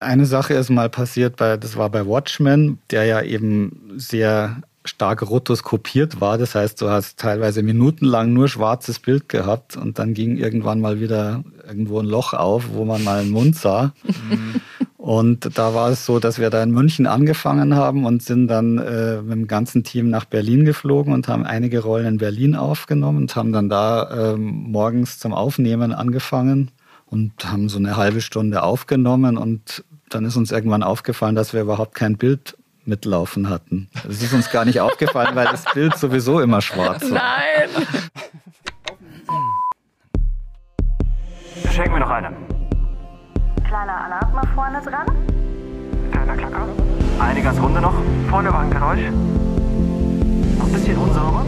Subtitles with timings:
[0.00, 5.28] Eine Sache ist mal passiert, bei, das war bei Watchmen, der ja eben sehr stark
[5.28, 6.38] rotoskopiert war.
[6.38, 11.00] Das heißt, du hast teilweise minutenlang nur schwarzes Bild gehabt und dann ging irgendwann mal
[11.00, 13.92] wieder irgendwo ein Loch auf, wo man mal einen Mund sah.
[14.02, 14.62] Mhm.
[14.96, 18.78] Und da war es so, dass wir da in München angefangen haben und sind dann
[18.78, 23.18] äh, mit dem ganzen Team nach Berlin geflogen und haben einige Rollen in Berlin aufgenommen
[23.18, 26.70] und haben dann da ähm, morgens zum Aufnehmen angefangen
[27.06, 31.62] und haben so eine halbe Stunde aufgenommen und dann ist uns irgendwann aufgefallen, dass wir
[31.62, 33.88] überhaupt kein Bild mitlaufen hatten.
[34.06, 37.22] Das ist uns gar nicht aufgefallen, weil das Bild sowieso immer schwarz war.
[37.22, 37.86] Nein!
[41.72, 42.32] Schenk mir noch eine.
[43.66, 45.06] Kleiner Alarm mal vorne dran.
[46.10, 46.68] Kleiner Klacker.
[47.20, 47.94] Eine ganz runde noch.
[48.28, 49.00] Vorne war ein Geräusch.
[50.58, 51.46] Noch ein bisschen unsauber.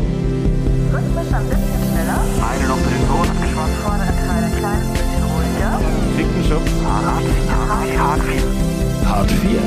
[0.93, 2.21] Rhythmisch ein bisschen schneller.
[2.49, 3.77] Eine noch für den Ton abgeschwommen.
[3.83, 5.02] Vordere Teil bisschen ruhiger.
[6.53, 6.85] Dicken Schub.
[6.85, 7.99] Hart 4.
[7.99, 9.09] Hart 4.
[9.09, 9.61] Hart 4.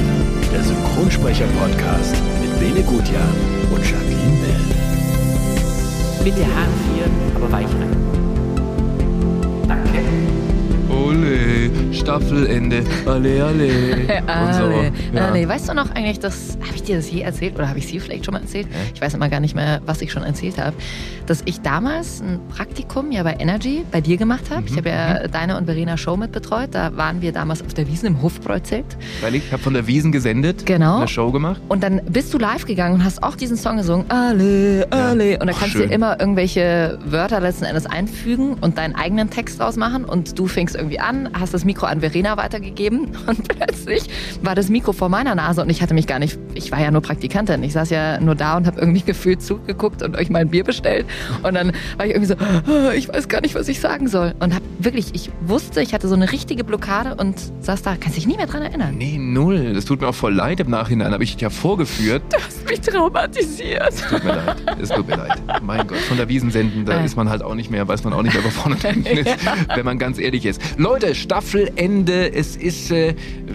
[0.52, 3.28] Der Synchronsprecher-Podcast mit Bene Gutjahr
[3.74, 4.66] und Jacqueline Bell.
[6.24, 7.96] Bitte Hart 4, aber weich rein.
[9.68, 10.00] Danke.
[10.90, 11.55] Ole,
[11.92, 14.24] Staffelende, alle, alle.
[14.28, 15.18] alle, so.
[15.18, 15.28] ja.
[15.28, 15.48] alle.
[15.48, 18.00] Weißt du noch eigentlich, das habe ich dir das je erzählt oder habe ich sie
[18.00, 18.68] vielleicht schon mal erzählt?
[18.72, 18.78] Ja.
[18.94, 20.76] Ich weiß immer gar nicht mehr, was ich schon erzählt habe.
[21.26, 24.62] Dass ich damals ein Praktikum ja bei Energy bei dir gemacht habe.
[24.62, 24.68] Mhm.
[24.68, 25.32] Ich habe ja mhm.
[25.32, 26.70] deine und Verena Show mit betreut.
[26.72, 28.86] Da waren wir damals auf der Wiesen im Hofbräuzelt.
[29.22, 30.98] Weil ich habe von der Wiesen gesendet, genau.
[30.98, 31.62] eine Show gemacht.
[31.68, 34.06] Und dann bist du live gegangen und hast auch diesen Song gesungen.
[34.10, 35.32] Alle, alle.
[35.32, 35.42] Ja.
[35.42, 39.78] Und da kannst du immer irgendwelche Wörter letzten Endes einfügen und deinen eigenen Text draus
[39.78, 44.04] machen und du fängst irgendwie an, hast das Mikro an Verena weitergegeben und plötzlich
[44.42, 46.92] war das Mikro vor meiner Nase und ich hatte mich gar nicht, ich war ja
[46.92, 50.40] nur Praktikantin, ich saß ja nur da und habe irgendwie gefühlt zugeguckt und euch mal
[50.40, 51.06] ein Bier bestellt
[51.44, 54.36] und dann war ich irgendwie so, ah, ich weiß gar nicht, was ich sagen soll
[54.40, 58.18] und habe wirklich, ich wusste, ich hatte so eine richtige Blockade und saß da, kannst
[58.18, 58.96] dich nie mehr dran erinnern.
[58.98, 62.22] Nee, null, das tut mir auch voll leid im Nachhinein, habe ich dich ja vorgeführt.
[62.30, 63.90] Du hast mich traumatisiert.
[63.90, 65.42] Es tut mir leid, es tut mir leid.
[65.62, 68.14] Mein Gott, von der Wiesen senden, da ist man halt auch nicht mehr, weiß man
[68.14, 68.76] auch nicht mehr, wo vorne
[69.06, 69.56] ist, ja.
[69.76, 70.62] wenn man ganz ehrlich ist.
[70.78, 72.34] Leute, Staffelende.
[72.34, 73.14] Es ist äh,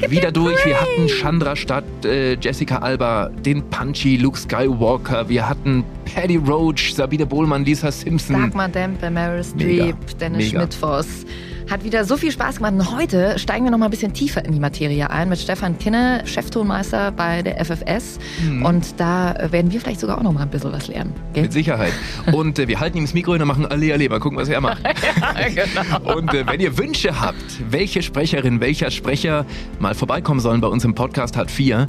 [0.09, 0.65] wieder durch.
[0.65, 5.29] Wir hatten Chandra Stadt, äh, Jessica Alba, den Punchy, Luke Skywalker.
[5.29, 8.41] Wir hatten Paddy Roach, Sabine Bohlmann, Lisa Simpson.
[8.41, 11.27] Dagmar Dempe, Meryl Streep, Dennis Schmidt-Voss.
[11.71, 12.73] Hat wieder so viel Spaß gemacht.
[12.73, 15.79] Und heute steigen wir noch mal ein bisschen tiefer in die Materie ein mit Stefan
[15.79, 18.19] Kinne, Cheftonmeister bei der FFS.
[18.45, 18.67] Mhm.
[18.67, 21.15] Und da werden wir vielleicht sogar auch noch mal ein bisschen was lernen.
[21.33, 21.45] Gell?
[21.45, 21.93] Mit Sicherheit.
[22.33, 24.49] Und äh, wir halten ihm das Mikro hin und machen alle, alle, mal gucken, was
[24.49, 24.83] er macht.
[24.85, 26.17] ja, genau.
[26.17, 27.37] Und äh, wenn ihr Wünsche habt,
[27.71, 29.47] welche Sprecherin, welcher Sprecher
[29.79, 31.87] mal vorbeikommen sollen bei uns im Podcast hat 4,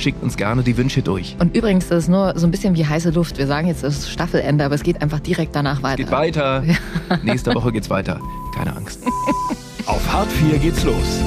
[0.00, 1.36] schickt uns gerne die Wünsche durch.
[1.38, 3.38] Und übrigens, das ist nur so ein bisschen wie heiße Luft.
[3.38, 5.96] Wir sagen jetzt das Staffelende, aber es geht einfach direkt danach weiter.
[5.96, 6.62] Geht weiter.
[7.22, 8.20] Nächste Woche geht's weiter.
[8.54, 9.00] Keine Angst.
[9.86, 11.20] Auf Hart 4 geht's los.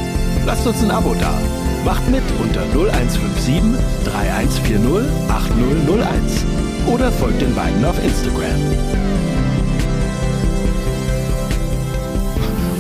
[0.45, 1.33] Lasst uns ein Abo da.
[1.85, 3.61] Macht mit unter 0157
[4.05, 6.45] 3140 8001.
[6.87, 9.00] Oder folgt den beiden auf Instagram.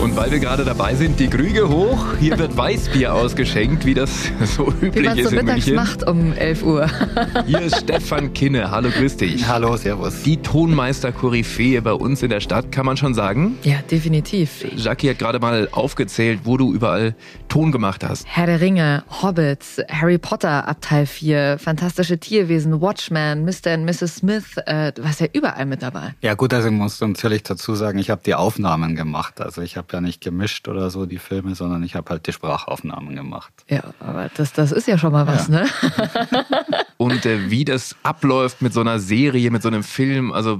[0.01, 2.15] Und weil wir gerade dabei sind, die Krüge hoch.
[2.19, 5.75] Hier wird Weißbier ausgeschenkt, wie das so üblich wie ist in München.
[5.75, 6.89] macht um 11 Uhr.
[7.45, 8.71] Hier ist Stefan Kinne.
[8.71, 9.47] Hallo, grüß dich.
[9.47, 10.23] Hallo, servus.
[10.23, 13.59] Die Tonmeister-Koryphäe bei uns in der Stadt, kann man schon sagen?
[13.61, 14.65] Ja, definitiv.
[14.75, 17.13] Jackie hat gerade mal aufgezählt, wo du überall
[17.47, 18.25] Ton gemacht hast.
[18.27, 23.75] Herr der Ringe, Hobbits, Harry Potter ab Teil 4, Fantastische Tierwesen, Watchmen, Mr.
[23.75, 24.15] und Mrs.
[24.15, 24.57] Smith.
[24.65, 26.15] Äh, du warst ja überall mit dabei.
[26.21, 29.39] Ja gut, also ich muss natürlich dazu sagen, ich habe die Aufnahmen gemacht.
[29.39, 32.33] Also ich habe ja nicht gemischt oder so die Filme, sondern ich habe halt die
[32.33, 33.53] Sprachaufnahmen gemacht.
[33.69, 35.61] Ja, aber das, das ist ja schon mal was, ja.
[35.61, 35.69] ne?
[36.97, 40.59] Und äh, wie das abläuft mit so einer Serie, mit so einem Film, also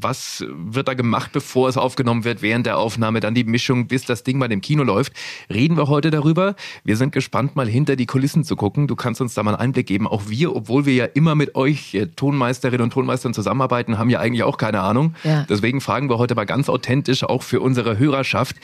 [0.00, 4.04] was wird da gemacht, bevor es aufgenommen wird, während der Aufnahme, dann die Mischung, bis
[4.04, 5.12] das Ding mal im Kino läuft,
[5.52, 6.54] reden wir heute darüber.
[6.84, 8.86] Wir sind gespannt, mal hinter die Kulissen zu gucken.
[8.86, 10.06] Du kannst uns da mal einen Einblick geben.
[10.06, 14.20] Auch wir, obwohl wir ja immer mit euch äh, Tonmeisterinnen und Tonmeistern zusammenarbeiten, haben ja
[14.20, 15.14] eigentlich auch keine Ahnung.
[15.24, 15.46] Ja.
[15.48, 18.56] Deswegen fragen wir heute mal ganz authentisch, auch für unsere Hörerschaft,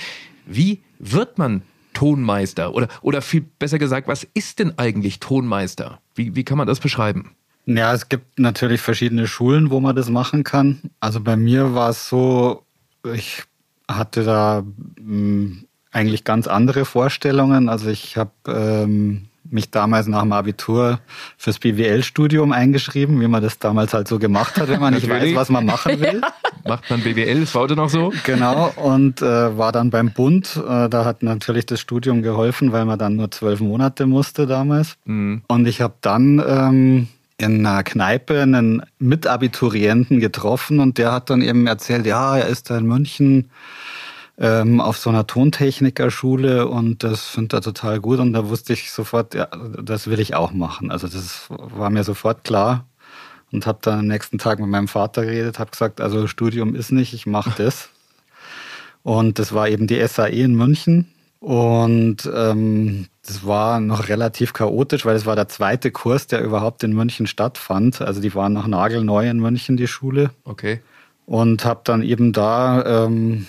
[0.46, 1.62] wie wird man
[1.94, 2.74] Tonmeister?
[2.74, 6.00] Oder, oder viel besser gesagt, was ist denn eigentlich Tonmeister?
[6.14, 7.32] Wie, wie kann man das beschreiben?
[7.76, 10.80] Ja, es gibt natürlich verschiedene Schulen, wo man das machen kann.
[10.98, 12.64] Also bei mir war es so,
[13.14, 13.44] ich
[13.88, 17.68] hatte da mh, hm, eigentlich ganz andere Vorstellungen.
[17.68, 21.00] Also ich habe ähm, mich damals nach dem Abitur
[21.36, 25.34] fürs BWL-Studium eingeschrieben, wie man das damals halt so gemacht hat, wenn man nicht weiß,
[25.34, 26.20] was man machen will.
[26.22, 26.32] Ja.
[26.68, 28.12] Macht man BWL, ist heute noch so?
[28.24, 30.56] Genau, und äh, war dann beim Bund.
[30.56, 34.96] Äh, da hat natürlich das Studium geholfen, weil man dann nur zwölf Monate musste damals.
[35.04, 35.42] Mhm.
[35.48, 37.08] Und ich habe dann ähm,
[37.40, 42.70] in einer Kneipe einen Mitabiturienten getroffen und der hat dann eben erzählt, ja, er ist
[42.70, 43.50] da in München
[44.38, 48.90] ähm, auf so einer Tontechnikerschule und das finde ich total gut und da wusste ich
[48.90, 49.48] sofort, ja,
[49.82, 50.90] das will ich auch machen.
[50.90, 52.86] Also das war mir sofort klar
[53.52, 56.92] und habe dann am nächsten Tag mit meinem Vater geredet, habe gesagt, also Studium ist
[56.92, 57.88] nicht, ich mache das.
[59.02, 61.08] Und das war eben die SAE in München
[61.40, 66.84] und ähm, das war noch relativ chaotisch, weil es war der zweite Kurs, der überhaupt
[66.84, 68.02] in München stattfand.
[68.02, 70.30] Also die waren noch nagelneu in München, die Schule.
[70.44, 70.80] Okay.
[71.24, 73.46] Und habe dann eben da ähm,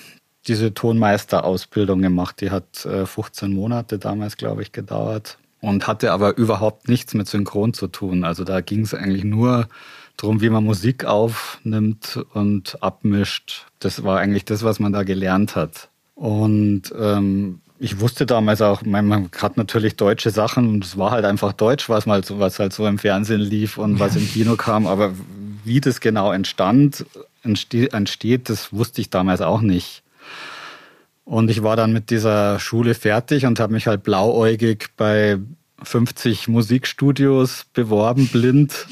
[0.48, 2.40] diese Tonmeisterausbildung gemacht.
[2.40, 7.28] Die hat äh, 15 Monate damals, glaube ich, gedauert und hatte aber überhaupt nichts mit
[7.28, 8.24] Synchron zu tun.
[8.24, 9.68] Also da ging es eigentlich nur
[10.16, 13.68] darum, wie man Musik aufnimmt und abmischt.
[13.80, 15.90] Das war eigentlich das, was man da gelernt hat.
[16.16, 21.26] Und ähm, ich wusste damals auch, man hat natürlich deutsche Sachen und es war halt
[21.26, 24.56] einfach Deutsch, was, mal so, was halt so im Fernsehen lief und was im Kino
[24.56, 24.86] kam.
[24.86, 25.14] Aber
[25.64, 27.06] wie das genau entstand,
[27.44, 30.04] entsteht, das wusste ich damals auch nicht.
[31.26, 35.40] Und ich war dann mit dieser Schule fertig und habe mich halt blauäugig bei
[35.82, 38.86] 50 Musikstudios beworben, blind,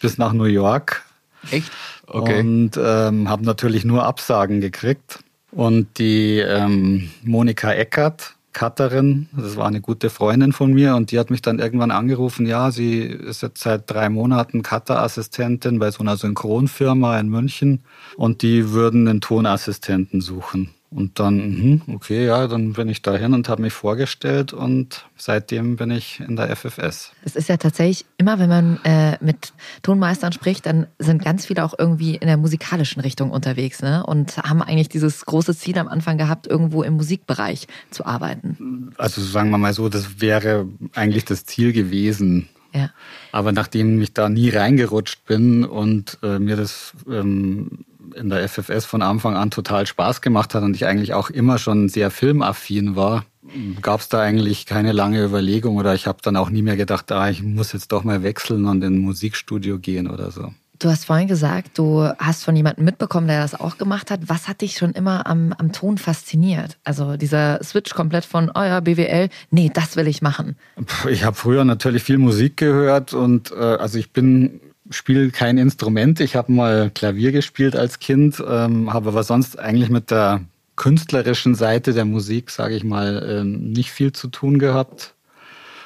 [0.00, 1.04] bis nach New York.
[1.52, 1.70] Echt?
[2.08, 2.40] Okay.
[2.40, 5.20] Und ähm, habe natürlich nur Absagen gekriegt.
[5.52, 11.18] Und die ähm, Monika Eckert, Cutterin, das war eine gute Freundin von mir und die
[11.18, 16.00] hat mich dann irgendwann angerufen, ja, sie ist jetzt seit drei Monaten Cutter-Assistentin bei so
[16.00, 17.82] einer Synchronfirma in München
[18.16, 20.70] und die würden einen Tonassistenten suchen.
[20.94, 25.76] Und dann, mhm, okay, ja, dann bin ich dahin und habe mich vorgestellt und seitdem
[25.76, 27.12] bin ich in der FFS.
[27.24, 31.64] Es ist ja tatsächlich immer, wenn man äh, mit Tonmeistern spricht, dann sind ganz viele
[31.64, 34.04] auch irgendwie in der musikalischen Richtung unterwegs ne?
[34.04, 38.92] und haben eigentlich dieses große Ziel am Anfang gehabt, irgendwo im Musikbereich zu arbeiten.
[38.98, 42.48] Also sagen wir mal so, das wäre eigentlich das Ziel gewesen.
[42.74, 42.90] Ja.
[43.32, 47.84] Aber nachdem ich da nie reingerutscht bin und äh, mir das ähm,
[48.14, 51.58] in der FFS von Anfang an total Spaß gemacht hat und ich eigentlich auch immer
[51.58, 53.24] schon sehr filmaffin war,
[53.80, 57.10] gab es da eigentlich keine lange Überlegung oder ich habe dann auch nie mehr gedacht,
[57.12, 60.52] ah, ich muss jetzt doch mal wechseln und in ein Musikstudio gehen oder so.
[60.78, 64.22] Du hast vorhin gesagt, du hast von jemandem mitbekommen, der das auch gemacht hat.
[64.26, 66.76] Was hat dich schon immer am, am Ton fasziniert?
[66.82, 70.56] Also dieser Switch komplett von, oh ja, BWL, nee, das will ich machen.
[71.08, 74.60] Ich habe früher natürlich viel Musik gehört und äh, also ich bin
[74.92, 76.20] spiele kein Instrument.
[76.20, 80.42] Ich habe mal Klavier gespielt als Kind, ähm, habe aber sonst eigentlich mit der
[80.76, 85.14] künstlerischen Seite der Musik, sage ich mal, ähm, nicht viel zu tun gehabt.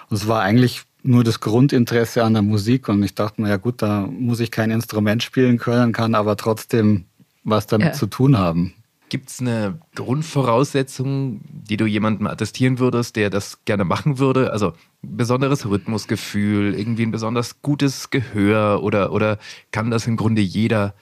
[0.09, 3.57] Und es war eigentlich nur das Grundinteresse an der Musik und ich dachte mir, ja
[3.57, 7.05] gut, da muss ich kein Instrument spielen können, kann aber trotzdem
[7.45, 7.93] was damit ja.
[7.93, 8.75] zu tun haben.
[9.09, 14.53] Gibt es eine Grundvoraussetzung, die du jemandem attestieren würdest, der das gerne machen würde?
[14.53, 14.73] Also
[15.03, 19.39] besonderes Rhythmusgefühl, irgendwie ein besonders gutes Gehör oder, oder
[19.71, 20.95] kann das im Grunde jeder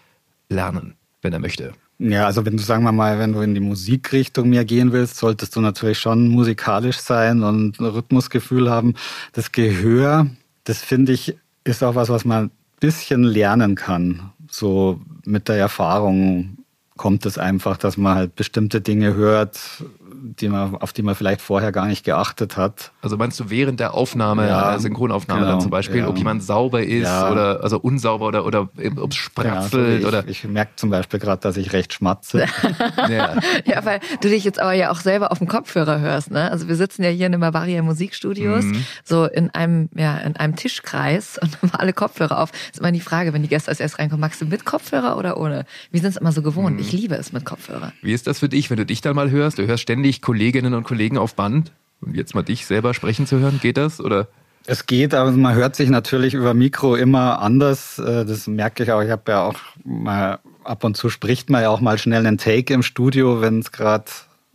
[0.50, 1.72] lernen, wenn er möchte?
[1.98, 5.16] Ja, also wenn du, sagen wir mal, wenn du in die Musikrichtung mehr gehen willst,
[5.16, 8.94] solltest du natürlich schon musikalisch sein und ein Rhythmusgefühl haben.
[9.32, 10.26] Das Gehör,
[10.64, 14.32] das finde ich, ist auch was, was man ein bisschen lernen kann.
[14.50, 16.58] So mit der Erfahrung
[16.96, 19.84] kommt es einfach, dass man halt bestimmte Dinge hört,
[20.24, 22.92] die man, auf die man vielleicht vorher gar nicht geachtet hat.
[23.02, 26.08] Also meinst du während der Aufnahme, ja, der Synchronaufnahme genau, dann zum Beispiel, ja.
[26.08, 27.30] ob jemand sauber ist ja.
[27.30, 30.28] oder also unsauber oder, oder ob es spratzelt ja, also ich, oder.
[30.28, 32.46] Ich merke zum Beispiel gerade, dass ich recht schmatze.
[33.08, 33.36] ja.
[33.66, 36.50] ja, weil du dich jetzt aber ja auch selber auf dem Kopfhörer hörst, ne?
[36.50, 38.84] Also wir sitzen ja hier in den Bavaria Musikstudios, mhm.
[39.04, 42.50] so in einem, ja, in einem Tischkreis und haben alle Kopfhörer auf.
[42.50, 45.18] Das ist immer die Frage, wenn die Gäste als erst reinkommen, magst du mit Kopfhörer
[45.18, 45.66] oder ohne?
[45.90, 46.76] Wir sind es immer so gewohnt.
[46.76, 46.80] Mhm.
[46.80, 47.92] Ich liebe es mit Kopfhörer.
[48.00, 49.58] Wie ist das für dich, wenn du dich dann mal hörst?
[49.58, 51.72] Du hörst ständig Kolleginnen und Kollegen auf Band.
[52.00, 54.00] Und jetzt mal dich selber sprechen zu hören, geht das?
[54.00, 54.28] Oder?
[54.66, 57.98] Es geht, aber man hört sich natürlich über Mikro immer anders.
[57.98, 59.02] Äh, das merke ich auch.
[59.02, 62.38] Ich habe ja auch mal ab und zu spricht man ja auch mal schnell einen
[62.38, 64.06] Take im Studio, wenn es gerade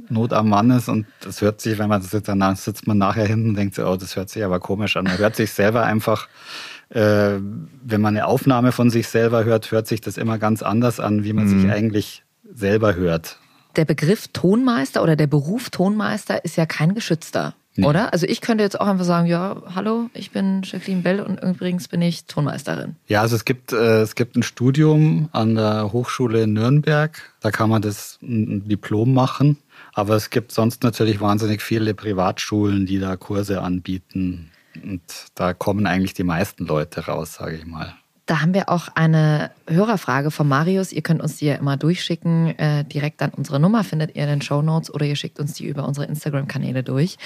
[0.10, 2.98] Not am Mann ist und das hört sich, wenn man das jetzt danach sitzt man
[2.98, 5.04] nachher hinten und denkt oh, das hört sich aber komisch an.
[5.04, 6.28] Man hört sich selber einfach,
[6.90, 7.34] äh,
[7.84, 11.24] wenn man eine Aufnahme von sich selber hört, hört sich das immer ganz anders an,
[11.24, 11.62] wie man mhm.
[11.62, 13.38] sich eigentlich selber hört
[13.80, 17.56] der Begriff Tonmeister oder der Beruf Tonmeister ist ja kein geschützter.
[17.78, 17.88] Nee.
[17.88, 18.12] Oder?
[18.12, 21.88] Also ich könnte jetzt auch einfach sagen, ja, hallo, ich bin Jacqueline Bell und übrigens
[21.88, 22.98] bin ich Tonmeisterin.
[23.08, 27.52] Ja, also es gibt, äh, es gibt ein Studium an der Hochschule in Nürnberg, da
[27.52, 29.58] kann man das ein Diplom machen.
[29.94, 34.52] Aber es gibt sonst natürlich wahnsinnig viele Privatschulen, die da Kurse anbieten.
[34.84, 35.02] Und
[35.36, 37.96] da kommen eigentlich die meisten Leute raus, sage ich mal.
[38.30, 40.94] Da haben wir auch eine Hörerfrage von Marius.
[40.94, 42.60] Ihr könnt uns die ja immer durchschicken.
[42.60, 45.54] Äh, direkt an unsere Nummer findet ihr in den Show Notes oder ihr schickt uns
[45.54, 47.18] die über unsere Instagram-Kanäle durch.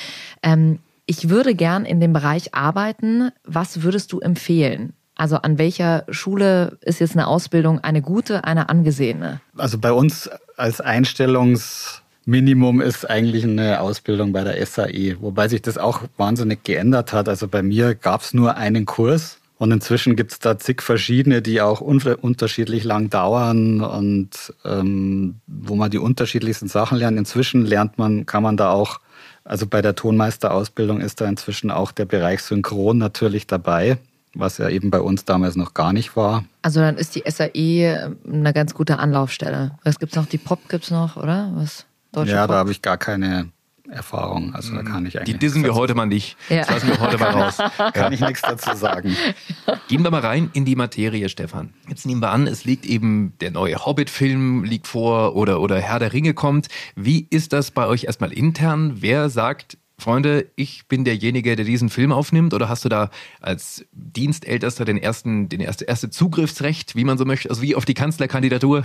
[0.41, 3.31] Ähm, ich würde gern in dem Bereich arbeiten.
[3.43, 4.93] Was würdest du empfehlen?
[5.15, 9.41] Also an welcher Schule ist jetzt eine Ausbildung eine gute, eine angesehene?
[9.57, 15.61] Also bei uns als Einstellungs Minimum ist eigentlich eine Ausbildung bei der SAE, wobei sich
[15.61, 17.27] das auch wahnsinnig geändert hat.
[17.27, 21.41] Also bei mir gab es nur einen Kurs und inzwischen gibt es da zig verschiedene,
[21.41, 27.17] die auch un unterschiedlich lang dauern und ähm, wo man die unterschiedlichsten Sachen lernt.
[27.17, 28.99] Inzwischen lernt man, kann man da auch,
[29.43, 33.97] also bei der Tonmeisterausbildung ist da inzwischen auch der Bereich Synchron natürlich dabei
[34.35, 36.45] was ja eben bei uns damals noch gar nicht war.
[36.61, 39.77] Also dann ist die SAE eine ganz gute Anlaufstelle.
[39.83, 40.25] Was gibt es noch?
[40.25, 41.51] Die Pop gibt es noch, oder?
[41.55, 41.85] Was?
[42.11, 42.49] Deutsche ja, Pop?
[42.49, 43.49] da habe ich gar keine
[43.93, 44.53] Erfahrung.
[44.53, 45.33] Also da kann ich eigentlich.
[45.33, 46.37] Die dissen wir heute mal nicht.
[46.49, 46.59] Ja.
[46.59, 47.57] Das lassen wir heute mal raus.
[47.93, 49.15] kann ich nichts dazu sagen.
[49.87, 51.73] Gehen wir mal rein in die Materie, Stefan.
[51.87, 55.99] Jetzt nehmen wir an, es liegt eben der neue Hobbit-Film liegt vor oder, oder Herr
[55.99, 56.67] der Ringe kommt.
[56.95, 58.97] Wie ist das bei euch erstmal intern?
[59.01, 62.53] Wer sagt, Freunde, ich bin derjenige, der diesen Film aufnimmt?
[62.53, 67.23] Oder hast du da als Dienstältester den ersten, den erste, erste Zugriffsrecht, wie man so
[67.23, 68.83] möchte, also wie auf die Kanzlerkandidatur?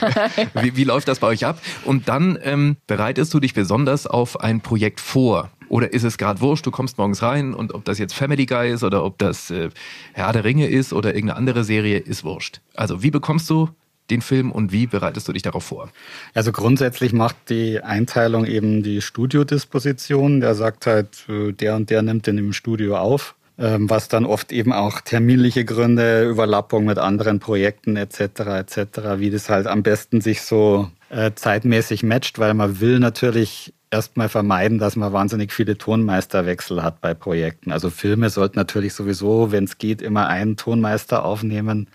[0.60, 1.60] wie, wie läuft das bei euch ab?
[1.86, 5.50] Und dann ähm, bereitest du dich besonders auf ein Projekt vor.
[5.70, 8.70] Oder ist es gerade wurscht, du kommst morgens rein und ob das jetzt Family Guy
[8.70, 9.70] ist oder ob das äh,
[10.12, 12.60] Herr der Ringe ist oder irgendeine andere Serie, ist wurscht.
[12.74, 13.70] Also wie bekommst du
[14.10, 15.90] den Film und wie bereitest du dich darauf vor?
[16.34, 20.40] Also grundsätzlich macht die Einteilung eben die Studiodisposition.
[20.40, 24.24] Der sagt halt, äh, der und der nimmt den im Studio auf ähm, was dann
[24.24, 28.20] oft eben auch terminliche Gründe, Überlappung mit anderen Projekten etc.
[28.20, 28.78] etc.,
[29.18, 34.28] wie das halt am besten sich so äh, zeitmäßig matcht, weil man will natürlich erstmal
[34.28, 37.72] vermeiden, dass man wahnsinnig viele Tonmeisterwechsel hat bei Projekten.
[37.72, 41.88] Also Filme sollten natürlich sowieso, wenn es geht, immer einen Tonmeister aufnehmen.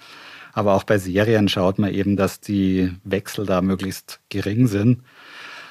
[0.55, 5.01] Aber auch bei Serien schaut man eben, dass die Wechsel da möglichst gering sind.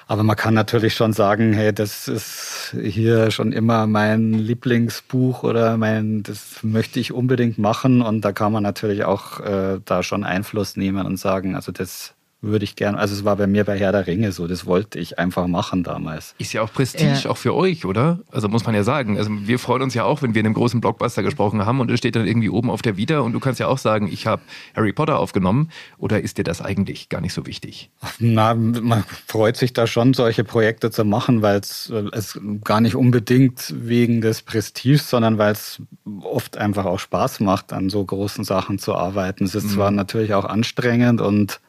[0.06, 5.78] Aber man kann natürlich schon sagen, hey, das ist hier schon immer mein Lieblingsbuch oder
[5.78, 8.02] mein, das möchte ich unbedingt machen.
[8.02, 12.13] Und da kann man natürlich auch äh, da schon Einfluss nehmen und sagen, also das
[12.44, 14.98] würde ich gerne, also es war bei mir bei Herr der Ringe so, das wollte
[14.98, 16.34] ich einfach machen damals.
[16.38, 17.30] Ist ja auch Prestige, ja.
[17.30, 18.20] auch für euch, oder?
[18.30, 19.18] Also muss man ja sagen.
[19.18, 21.90] Also wir freuen uns ja auch, wenn wir in einem großen Blockbuster gesprochen haben und
[21.90, 24.26] es steht dann irgendwie oben auf der Vita und du kannst ja auch sagen, ich
[24.26, 24.42] habe
[24.76, 25.70] Harry Potter aufgenommen.
[25.98, 27.90] Oder ist dir das eigentlich gar nicht so wichtig?
[28.18, 32.80] Na, man freut sich da schon, solche Projekte zu machen, weil es, äh, es gar
[32.80, 35.80] nicht unbedingt wegen des Prestiges, sondern weil es
[36.22, 39.44] oft einfach auch Spaß macht, an so großen Sachen zu arbeiten.
[39.44, 39.70] Es ist mhm.
[39.70, 41.60] zwar natürlich auch anstrengend und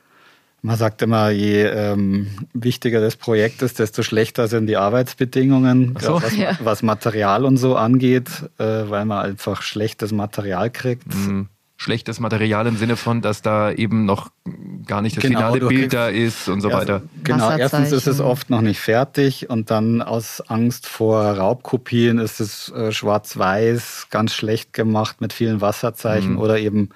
[0.65, 6.21] man sagt immer, je ähm, wichtiger das Projekt ist, desto schlechter sind die Arbeitsbedingungen, so,
[6.21, 6.57] was, ja.
[6.59, 11.13] was, Material und so angeht, äh, weil man einfach schlechtes Material kriegt.
[11.13, 11.49] Mhm.
[11.77, 14.31] Schlechtes Material im Sinne von, dass da eben noch
[14.87, 17.01] gar nicht das genau, finale Bild da ist und so erst, weiter.
[17.23, 22.39] Genau, erstens ist es oft noch nicht fertig und dann aus Angst vor Raubkopien ist
[22.39, 26.39] es äh, schwarz-weiß, ganz schlecht gemacht mit vielen Wasserzeichen mhm.
[26.39, 26.89] oder eben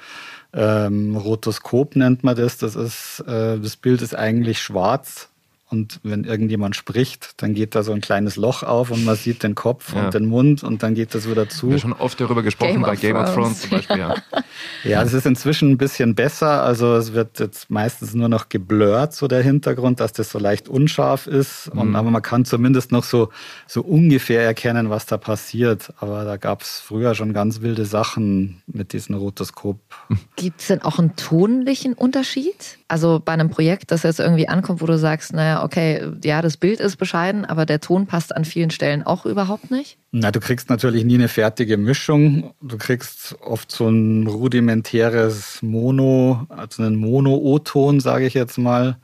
[0.54, 2.58] ähm, Rotoskop nennt man das.
[2.58, 5.30] Das ist, äh, das Bild ist eigentlich schwarz
[5.70, 9.44] und wenn irgendjemand spricht, dann geht da so ein kleines Loch auf und man sieht
[9.44, 10.06] den Kopf ja.
[10.06, 11.68] und den Mund und dann geht das wieder zu.
[11.68, 14.00] Wir haben schon oft darüber gesprochen Game bei Game of Thrones zum Beispiel.
[14.00, 14.16] Ja.
[14.84, 16.64] ja, es ist inzwischen ein bisschen besser.
[16.64, 20.68] Also es wird jetzt meistens nur noch geblurrt, so der Hintergrund, dass das so leicht
[20.68, 21.68] unscharf ist.
[21.70, 21.96] Und, mhm.
[21.96, 23.30] Aber man kann zumindest noch so,
[23.68, 25.94] so ungefähr erkennen, was da passiert.
[26.00, 29.80] Aber da gab es früher schon ganz wilde Sachen mit diesem Rotoskop.
[30.36, 32.80] Gibt es denn auch einen tonlichen Unterschied?
[32.88, 36.58] Also bei einem Projekt, das jetzt irgendwie ankommt, wo du sagst, naja, okay, ja, das
[36.58, 39.98] Bild ist bescheiden, aber der Ton passt an vielen Stellen auch überhaupt nicht?
[40.12, 42.54] Na, du kriegst natürlich nie eine fertige Mischung.
[42.62, 48.98] Du kriegst oft so ein rudimentäres Mono, also einen Mono-O-Ton, sage ich jetzt mal.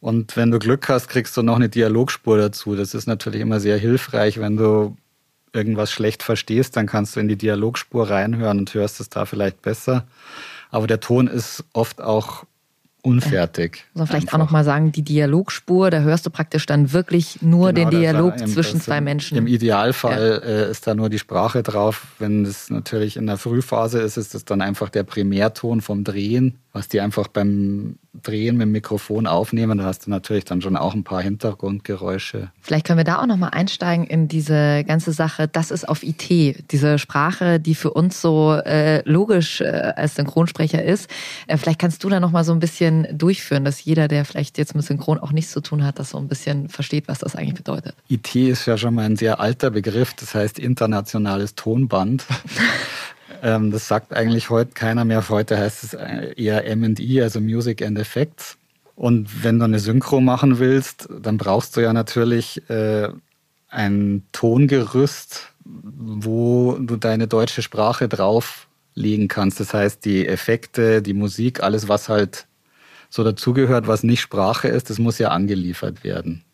[0.00, 2.74] Und wenn du Glück hast, kriegst du noch eine Dialogspur dazu.
[2.74, 4.96] Das ist natürlich immer sehr hilfreich, wenn du
[5.52, 9.62] irgendwas schlecht verstehst, dann kannst du in die Dialogspur reinhören und hörst es da vielleicht
[9.62, 10.06] besser.
[10.70, 12.44] Aber der Ton ist oft auch
[13.02, 13.84] unfertig.
[13.92, 14.38] Muss man vielleicht einfach.
[14.38, 18.38] auch nochmal sagen, die Dialogspur, da hörst du praktisch dann wirklich nur genau, den Dialog
[18.48, 19.36] zwischen zwei Menschen.
[19.36, 20.48] Im Idealfall ja.
[20.48, 22.06] äh, ist da nur die Sprache drauf.
[22.18, 26.58] Wenn es natürlich in der Frühphase ist, ist es dann einfach der Primärton vom Drehen,
[26.72, 29.78] was die einfach beim Drehen mit dem Mikrofon aufnehmen.
[29.78, 32.50] Da hast du natürlich dann schon auch ein paar Hintergrundgeräusche.
[32.60, 35.48] Vielleicht können wir da auch nochmal einsteigen in diese ganze Sache.
[35.48, 39.64] Das ist auf IT, diese Sprache, die für uns so äh, logisch äh,
[39.96, 41.10] als Synchronsprecher ist.
[41.46, 44.74] Äh, vielleicht kannst du da nochmal so ein bisschen durchführen, dass jeder, der vielleicht jetzt
[44.74, 47.54] mit Synchron auch nichts zu tun hat, das so ein bisschen versteht, was das eigentlich
[47.54, 47.94] bedeutet.
[48.08, 52.24] IT ist ja schon mal ein sehr alter Begriff, das heißt internationales Tonband.
[53.42, 55.28] Ähm, das sagt eigentlich heute keiner mehr.
[55.28, 58.56] Heute heißt es eher M&E, also Music and Effects.
[58.94, 63.08] Und wenn du eine Synchro machen willst, dann brauchst du ja natürlich äh,
[63.68, 69.58] ein Tongerüst, wo du deine deutsche Sprache drauflegen kannst.
[69.58, 72.46] Das heißt, die Effekte, die Musik, alles, was halt
[73.10, 76.44] so dazugehört, was nicht Sprache ist, das muss ja angeliefert werden.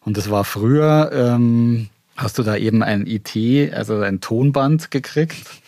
[0.00, 5.61] Und das war früher, ähm, hast du da eben ein IT, also ein Tonband gekriegt,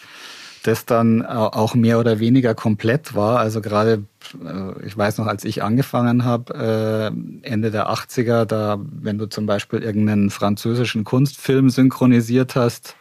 [0.64, 3.38] das dann auch mehr oder weniger komplett war.
[3.38, 4.04] Also gerade,
[4.42, 7.12] äh, ich weiß noch, als ich angefangen habe,
[7.44, 12.96] äh, Ende der 80er, da, wenn du zum Beispiel irgendeinen französischen Kunstfilm synchronisiert hast,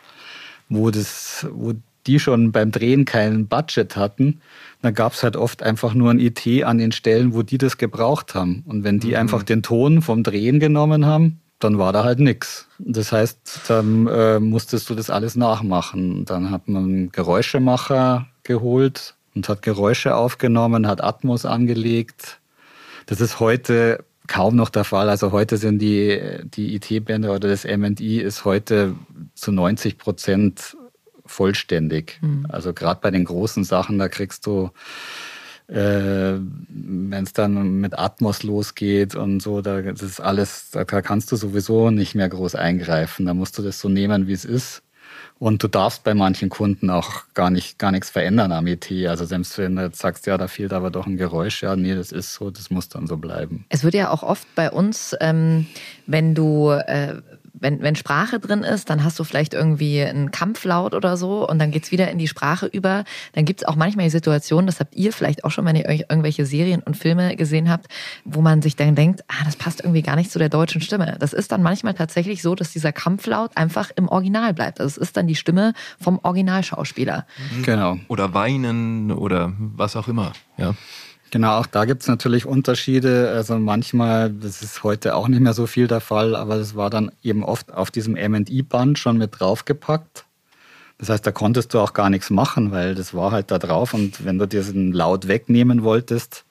[0.67, 1.71] wo das, wo
[2.05, 4.41] die schon beim Drehen kein Budget hatten,
[4.81, 7.77] dann gab es halt oft einfach nur ein IT an den Stellen, wo die das
[7.77, 8.63] gebraucht haben.
[8.65, 9.15] Und wenn die mhm.
[9.15, 12.67] einfach den Ton vom Drehen genommen haben, dann war da halt nix.
[12.79, 16.25] Das heißt, dann äh, musstest du das alles nachmachen.
[16.25, 22.39] Dann hat man einen Geräuschemacher geholt und hat Geräusche aufgenommen, hat Atmos angelegt.
[23.05, 25.09] Das ist heute kaum noch der Fall.
[25.09, 28.95] Also heute sind die, die IT-Bänder oder das M&I ist heute
[29.35, 30.77] zu 90 Prozent
[31.25, 32.19] vollständig.
[32.21, 32.45] Mhm.
[32.49, 34.71] Also gerade bei den großen Sachen, da kriegst du,
[35.73, 36.39] äh,
[36.69, 41.35] wenn es dann mit Atmos losgeht und so, da das ist alles, da kannst du
[41.35, 43.25] sowieso nicht mehr groß eingreifen.
[43.25, 44.83] Da musst du das so nehmen, wie es ist.
[45.39, 48.89] Und du darfst bei manchen Kunden auch gar nicht gar nichts verändern am ET.
[49.07, 51.95] Also selbst wenn du jetzt sagst, ja, da fehlt aber doch ein Geräusch, ja, nee,
[51.95, 53.65] das ist so, das muss dann so bleiben.
[53.69, 55.65] Es wird ja auch oft bei uns, ähm,
[56.05, 57.15] wenn du äh,
[57.63, 61.59] wenn, wenn Sprache drin ist, dann hast du vielleicht irgendwie einen Kampflaut oder so und
[61.59, 63.05] dann geht's wieder in die Sprache über.
[63.31, 66.01] Dann gibt's auch manchmal die Situation, das habt ihr vielleicht auch schon, wenn ihr euch
[66.09, 67.87] irgendwelche Serien und Filme gesehen habt,
[68.25, 71.15] wo man sich dann denkt, ah, das passt irgendwie gar nicht zu der deutschen Stimme.
[71.19, 74.81] Das ist dann manchmal tatsächlich so, dass dieser Kampflaut einfach im Original bleibt.
[74.81, 77.25] Also es ist dann die Stimme vom Originalschauspieler.
[77.63, 77.97] Genau.
[78.09, 80.75] Oder weinen oder was auch immer, ja.
[81.33, 83.31] Genau, auch da gibt es natürlich Unterschiede.
[83.35, 86.91] Also manchmal, das ist heute auch nicht mehr so viel der Fall, aber das war
[86.91, 90.25] dann eben oft auf diesem MI-Band schon mit draufgepackt.
[90.99, 93.95] Das heißt, da konntest du auch gar nichts machen, weil das war halt da drauf
[93.95, 96.45] und wenn du diesen Laut wegnehmen wolltest,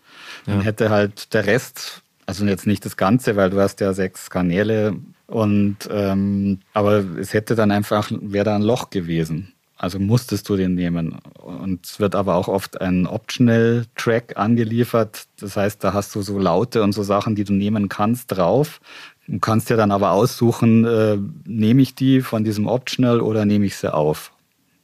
[0.46, 0.54] ja.
[0.54, 4.30] dann hätte halt der Rest, also jetzt nicht das Ganze, weil du hast ja sechs
[4.30, 4.96] Kanäle
[5.28, 9.52] und ähm, aber es hätte dann einfach, wäre da ein Loch gewesen.
[9.82, 11.18] Also musstest du den nehmen.
[11.40, 15.26] Und es wird aber auch oft ein Optional-Track angeliefert.
[15.40, 18.80] Das heißt, da hast du so Laute und so Sachen, die du nehmen kannst, drauf.
[19.26, 23.66] Du kannst dir dann aber aussuchen, äh, nehme ich die von diesem Optional oder nehme
[23.66, 24.30] ich sie auf.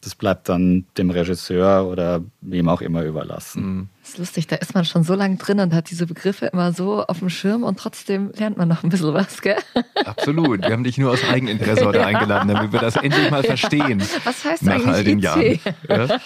[0.00, 3.62] Das bleibt dann dem Regisseur oder wem auch immer überlassen.
[3.62, 3.88] Mhm.
[4.08, 6.72] Das ist lustig, da ist man schon so lange drin und hat diese Begriffe immer
[6.72, 9.58] so auf dem Schirm und trotzdem lernt man noch ein bisschen was, gell?
[10.02, 10.62] Absolut.
[10.62, 12.06] Wir haben dich nur aus Eigeninteresse heute ja.
[12.06, 14.02] eingeladen, damit wir das endlich mal verstehen.
[14.24, 15.24] Was heißt nach eigentlich all den IC?
[15.24, 15.60] Jahren.
[15.90, 16.20] Ja.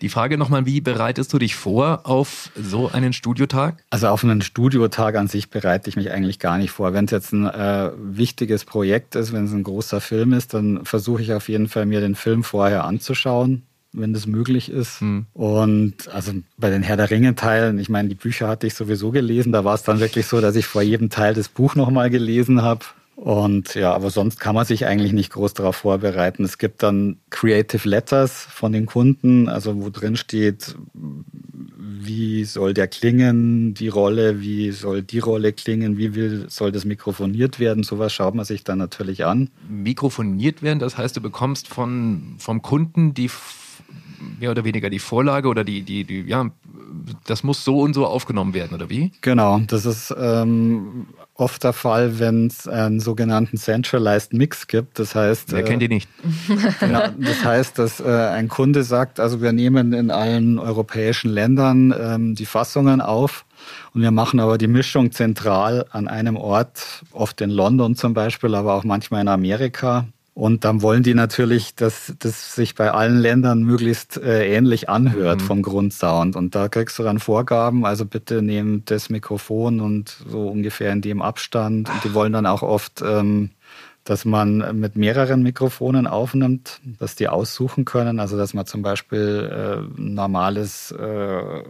[0.00, 3.84] Die Frage nochmal, wie bereitest du dich vor auf so einen Studiotag?
[3.90, 6.94] Also auf einen Studiotag an sich bereite ich mich eigentlich gar nicht vor.
[6.94, 10.86] Wenn es jetzt ein äh, wichtiges Projekt ist, wenn es ein großer Film ist, dann
[10.86, 15.02] versuche ich auf jeden Fall mir den Film vorher anzuschauen wenn das möglich ist.
[15.02, 15.26] Mhm.
[15.32, 19.52] Und also bei den Herr der Ringe-Teilen, ich meine, die Bücher hatte ich sowieso gelesen.
[19.52, 22.62] Da war es dann wirklich so, dass ich vor jedem Teil das Buch nochmal gelesen
[22.62, 22.84] habe.
[23.20, 26.42] Und ja, aber sonst kann man sich eigentlich nicht groß darauf vorbereiten.
[26.42, 30.74] Es gibt dann Creative Letters von den Kunden, also wo drin steht,
[31.74, 36.86] wie soll der klingen, die Rolle, wie soll die Rolle klingen, wie will, soll das
[36.86, 39.50] mikrofoniert werden, sowas schaut man sich dann natürlich an.
[39.68, 43.28] Mikrofoniert werden, das heißt, du bekommst von, vom Kunden die
[44.38, 46.50] mehr oder weniger die Vorlage oder die, die, die, ja,
[47.26, 49.12] das muss so und so aufgenommen werden, oder wie?
[49.20, 54.98] Genau, das ist ähm, oft der Fall, wenn es einen sogenannten Centralized Mix gibt.
[54.98, 55.52] Das heißt.
[55.52, 56.08] Wer äh, kennt die nicht?
[56.80, 61.94] Genau, das heißt, dass äh, ein Kunde sagt, also wir nehmen in allen europäischen Ländern
[61.98, 63.44] ähm, die Fassungen auf.
[63.92, 68.54] Und wir machen aber die Mischung zentral an einem Ort, oft in London zum Beispiel,
[68.54, 70.06] aber auch manchmal in Amerika.
[70.32, 75.40] Und dann wollen die natürlich, dass das sich bei allen Ländern möglichst äh, ähnlich anhört
[75.40, 75.44] mhm.
[75.44, 76.36] vom Grundsound.
[76.36, 81.02] Und da kriegst du dann Vorgaben, also bitte nehmt das Mikrofon und so ungefähr in
[81.02, 81.90] dem Abstand.
[81.90, 83.50] Und die wollen dann auch oft, ähm,
[84.04, 88.20] dass man mit mehreren Mikrofonen aufnimmt, dass die aussuchen können.
[88.20, 91.62] Also dass man zum Beispiel äh, normales äh,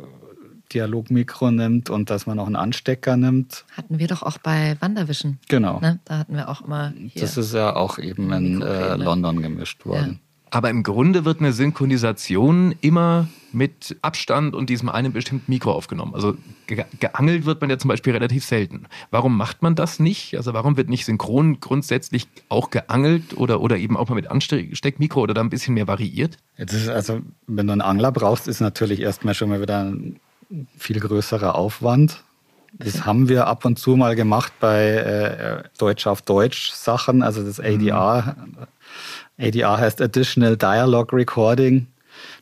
[0.73, 3.65] Dialogmikro nimmt und dass man auch einen Anstecker nimmt.
[3.77, 5.39] Hatten wir doch auch bei Wanderwischen.
[5.49, 5.81] Genau.
[5.81, 6.01] Ne?
[6.05, 6.93] Da hatten wir auch immer.
[7.15, 10.13] Das ist ja auch eben in äh, London gemischt worden.
[10.13, 10.31] Ja.
[10.53, 16.15] Aber im Grunde wird eine Synchronisation immer mit Abstand und diesem einen bestimmten Mikro aufgenommen.
[16.15, 18.87] Also ge geangelt wird man ja zum Beispiel relativ selten.
[19.11, 20.37] Warum macht man das nicht?
[20.37, 25.21] Also warum wird nicht synchron grundsätzlich auch geangelt oder, oder eben auch mal mit Ansteckmikro
[25.21, 26.37] oder da ein bisschen mehr variiert?
[26.57, 30.21] Jetzt ist also, wenn du einen Angler brauchst, ist natürlich erstmal schon mal wieder ein
[30.77, 32.23] viel größerer Aufwand.
[32.73, 37.43] Das haben wir ab und zu mal gemacht bei äh, Deutsch auf Deutsch Sachen, also
[37.43, 38.37] das ADR.
[38.37, 39.45] Mhm.
[39.45, 41.89] ADR heißt Additional Dialogue Recording.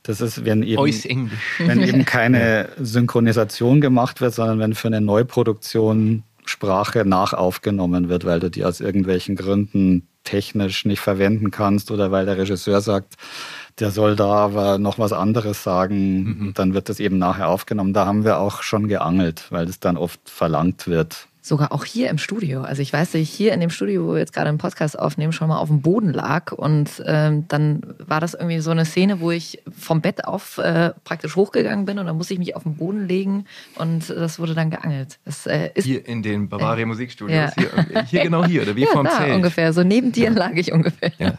[0.03, 6.25] Das ist, wenn eben, wenn eben keine Synchronisation gemacht wird, sondern wenn für eine Neuproduktion
[6.45, 12.27] Sprache nachaufgenommen wird, weil du die aus irgendwelchen Gründen technisch nicht verwenden kannst oder weil
[12.27, 13.15] der Regisseur sagt,
[13.81, 16.55] der soll da aber noch was anderes sagen, mhm.
[16.55, 17.93] dann wird das eben nachher aufgenommen.
[17.93, 22.11] Da haben wir auch schon geangelt, weil das dann oft verlangt wird sogar auch hier
[22.11, 22.61] im Studio.
[22.61, 24.99] Also ich weiß, dass ich hier in dem Studio, wo wir jetzt gerade einen Podcast
[24.99, 26.53] aufnehmen, schon mal auf dem Boden lag.
[26.53, 30.93] Und ähm, dann war das irgendwie so eine Szene, wo ich vom Bett auf äh,
[31.05, 34.55] praktisch hochgegangen bin und dann musste ich mich auf den Boden legen und das wurde
[34.55, 35.19] dann geangelt.
[35.25, 37.53] Das, äh, ist, hier in den Bavaria äh, Musikstudios.
[37.57, 37.65] Ja.
[37.89, 39.35] Hier, hier, genau hier, oder wie ja, vom da Zelt.
[39.35, 39.73] ungefähr.
[39.73, 40.37] So neben dir ja.
[40.37, 41.13] lag ich ungefähr.
[41.19, 41.39] Ja.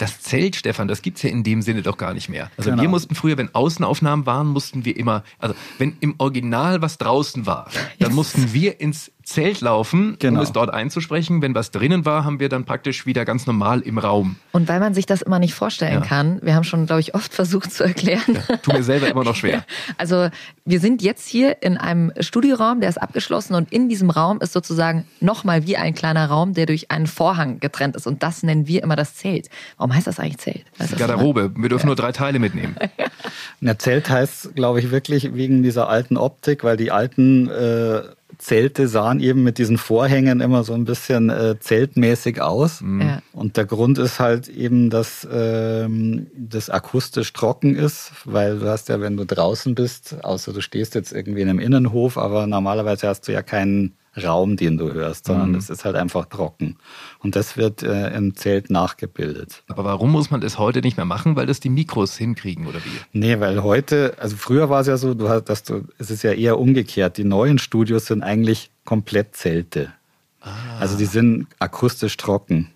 [0.00, 2.50] Das Zelt, Stefan, das gibt es ja in dem Sinne doch gar nicht mehr.
[2.56, 2.82] Also genau.
[2.82, 7.44] wir mussten früher, wenn Außenaufnahmen waren, mussten wir immer, also wenn im Original was draußen
[7.44, 10.38] war, dann mussten wir ins Zelt laufen, genau.
[10.38, 11.40] um es dort einzusprechen.
[11.42, 14.36] Wenn was drinnen war, haben wir dann praktisch wieder ganz normal im Raum.
[14.50, 16.06] Und weil man sich das immer nicht vorstellen ja.
[16.06, 18.38] kann, wir haben schon, glaube ich, oft versucht zu erklären.
[18.48, 19.64] Ja, tut mir selber immer noch schwer.
[19.98, 20.30] Also
[20.64, 24.52] wir sind jetzt hier in einem Studioraum, der ist abgeschlossen und in diesem Raum ist
[24.52, 28.06] sozusagen nochmal wie ein kleiner Raum, der durch einen Vorhang getrennt ist.
[28.06, 29.48] Und das nennen wir immer das Zelt.
[29.76, 30.64] Warum heißt das eigentlich Zelt?
[30.78, 31.52] Weißt Garderobe.
[31.56, 31.86] Wir dürfen ja.
[31.86, 32.76] nur drei Teile mitnehmen.
[33.60, 33.78] ja.
[33.78, 38.02] Zelt heißt, glaube ich, wirklich wegen dieser alten Optik, weil die alten äh,
[38.38, 42.80] Zelte sahen eben mit diesen Vorhängen immer so ein bisschen äh, zeltmäßig aus.
[42.80, 43.00] Mhm.
[43.00, 43.22] Ja.
[43.32, 48.88] Und der Grund ist halt eben, dass ähm, das akustisch trocken ist, weil du hast
[48.88, 53.08] ja, wenn du draußen bist, außer du stehst jetzt irgendwie in einem Innenhof, aber normalerweise
[53.08, 55.74] hast du ja keinen Raum, den du hörst, sondern es mhm.
[55.74, 56.76] ist halt einfach trocken.
[57.20, 59.62] Und das wird äh, im Zelt nachgebildet.
[59.68, 61.36] Aber warum muss man das heute nicht mehr machen?
[61.36, 63.18] Weil das die Mikros hinkriegen oder wie?
[63.18, 66.24] Nee, weil heute, also früher war es ja so, du hast, dass du, es ist
[66.24, 67.18] ja eher umgekehrt.
[67.18, 69.92] Die neuen Studios sind eigentlich komplett Zelte.
[70.40, 70.78] Ah.
[70.80, 72.70] Also die sind akustisch trocken.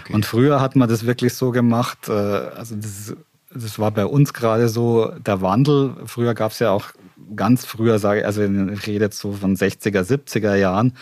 [0.00, 0.12] Okay.
[0.12, 3.14] Und früher hat man das wirklich so gemacht, äh, also das,
[3.54, 5.94] das war bei uns gerade so der Wandel.
[6.06, 6.86] Früher gab es ja auch
[7.36, 10.94] ganz früher, sage ich, also ich rede jetzt so von 60er, 70er Jahren,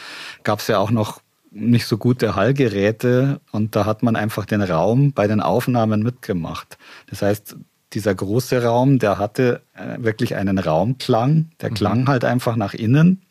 [0.44, 1.20] gab es ja auch noch
[1.50, 6.78] nicht so gute Hallgeräte und da hat man einfach den Raum bei den Aufnahmen mitgemacht.
[7.08, 7.56] Das heißt,
[7.94, 11.74] dieser große Raum, der hatte äh, wirklich einen Raumklang, der mhm.
[11.74, 13.22] klang halt einfach nach innen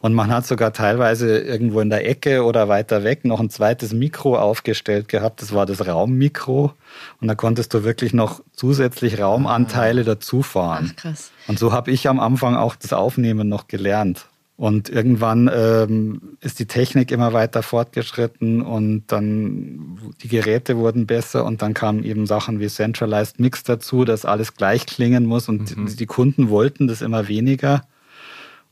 [0.00, 3.92] und man hat sogar teilweise irgendwo in der Ecke oder weiter weg noch ein zweites
[3.92, 5.42] Mikro aufgestellt gehabt.
[5.42, 6.72] Das war das Raummikro.
[7.20, 10.04] Und da konntest du wirklich noch zusätzlich Raumanteile ah.
[10.04, 10.92] dazufahren.
[10.92, 11.30] Ach, krass.
[11.48, 14.26] Und so habe ich am Anfang auch das Aufnehmen noch gelernt.
[14.60, 21.46] Und irgendwann ähm, ist die Technik immer weiter fortgeschritten und dann die Geräte wurden besser
[21.46, 25.74] und dann kamen eben Sachen wie Centralized Mix dazu, dass alles gleich klingen muss und
[25.74, 25.96] mhm.
[25.96, 27.84] die Kunden wollten das immer weniger.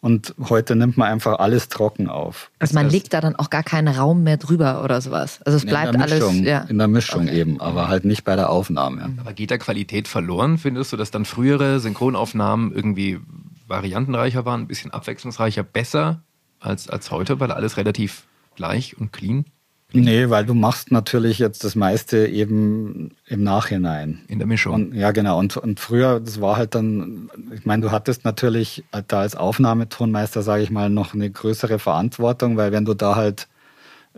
[0.03, 2.51] Und heute nimmt man einfach alles trocken auf.
[2.59, 5.41] Also man legt da dann auch gar keinen Raum mehr drüber oder sowas.
[5.47, 6.41] Also es bleibt in Mischung, alles.
[6.47, 6.59] Ja.
[6.69, 7.41] In der Mischung okay.
[7.41, 9.15] eben, aber halt nicht bei der Aufnahme.
[9.19, 13.21] Aber geht da Qualität verloren, findest du, dass dann frühere Synchronaufnahmen irgendwie
[13.69, 16.23] variantenreicher waren, ein bisschen abwechslungsreicher, besser
[16.61, 18.25] als, als heute, weil alles relativ
[18.57, 19.45] gleich und clean?
[19.93, 24.21] Nee, weil du machst natürlich jetzt das meiste eben im Nachhinein.
[24.29, 24.75] In der Mischung.
[24.75, 25.39] Und, ja, genau.
[25.39, 30.43] Und, und früher, das war halt dann, ich meine, du hattest natürlich da als Aufnahmetonmeister,
[30.43, 33.49] sage ich mal, noch eine größere Verantwortung, weil wenn du da halt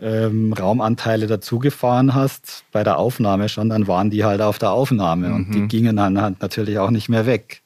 [0.01, 5.29] ähm, Raumanteile dazugefahren hast bei der Aufnahme schon, dann waren die halt auf der Aufnahme
[5.29, 5.35] mhm.
[5.35, 5.67] und die mhm.
[5.69, 7.61] gingen dann halt natürlich auch nicht mehr weg.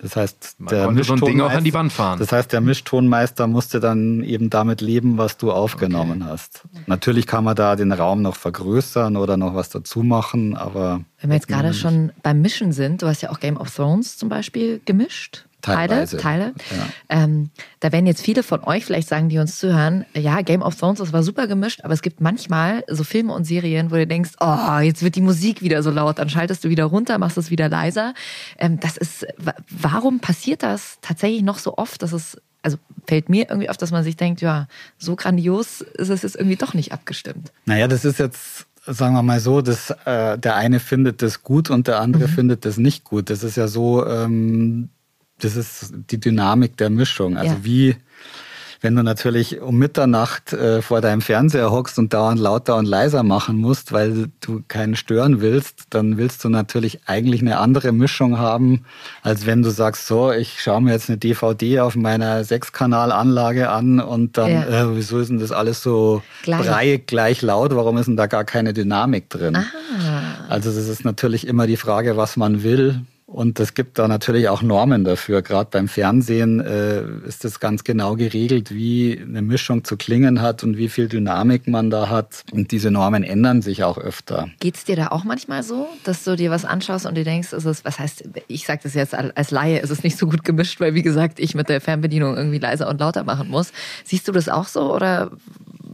[0.00, 5.36] Das heißt, Man der Mischtonmeister, Das heißt, der Mischtonmeister musste dann eben damit leben, was
[5.36, 6.30] du aufgenommen okay.
[6.30, 6.62] hast.
[6.86, 11.00] Natürlich kann man da den Raum noch vergrößern oder noch was dazu machen, aber.
[11.20, 14.16] Wenn wir jetzt gerade schon beim Mischen sind, du hast ja auch Game of Thrones
[14.16, 15.47] zum Beispiel gemischt.
[15.60, 16.16] Teilweise.
[16.16, 16.54] Teile.
[16.54, 16.78] Teile.
[16.78, 17.22] Ja.
[17.24, 20.76] Ähm, da werden jetzt viele von euch vielleicht sagen, die uns zuhören, ja, Game of
[20.76, 24.06] Thrones, das war super gemischt, aber es gibt manchmal so Filme und Serien, wo du
[24.06, 27.38] denkst, oh, jetzt wird die Musik wieder so laut, dann schaltest du wieder runter, machst
[27.38, 28.14] es wieder leiser.
[28.58, 29.26] Ähm, das ist,
[29.68, 33.92] warum passiert das tatsächlich noch so oft, dass es also fällt mir irgendwie auf, dass
[33.92, 34.66] man sich denkt, ja,
[34.98, 37.52] so grandios ist es jetzt irgendwie doch nicht abgestimmt.
[37.66, 41.70] Naja, das ist jetzt, sagen wir mal so, dass äh, der eine findet das gut
[41.70, 42.32] und der andere mhm.
[42.32, 43.30] findet das nicht gut.
[43.30, 44.90] Das ist ja so, ähm,
[45.40, 47.36] das ist die Dynamik der Mischung.
[47.36, 47.64] Also ja.
[47.64, 47.96] wie,
[48.80, 53.22] wenn du natürlich um Mitternacht äh, vor deinem Fernseher hockst und dauernd lauter und leiser
[53.22, 58.38] machen musst, weil du keinen stören willst, dann willst du natürlich eigentlich eine andere Mischung
[58.38, 58.84] haben,
[59.22, 64.00] als wenn du sagst, so, ich schaue mir jetzt eine DVD auf meiner Sechskanal-Anlage an
[64.00, 64.62] und dann, ja.
[64.62, 66.66] äh, wieso ist denn das alles so gleich.
[66.66, 67.74] breiig gleich laut?
[67.74, 69.56] Warum ist denn da gar keine Dynamik drin?
[69.56, 69.64] Ah.
[70.48, 74.48] Also das ist natürlich immer die Frage, was man will Und es gibt da natürlich
[74.48, 75.42] auch Normen dafür.
[75.42, 80.64] Gerade beim Fernsehen äh, ist es ganz genau geregelt, wie eine Mischung zu klingen hat
[80.64, 82.42] und wie viel Dynamik man da hat.
[82.52, 84.48] Und diese Normen ändern sich auch öfter.
[84.60, 87.66] Geht's dir da auch manchmal so, dass du dir was anschaust und dir denkst, ist
[87.66, 90.80] es, was heißt, ich sage das jetzt als Laie, ist es nicht so gut gemischt,
[90.80, 93.72] weil wie gesagt, ich mit der Fernbedienung irgendwie leiser und lauter machen muss.
[94.04, 95.32] Siehst du das auch so oder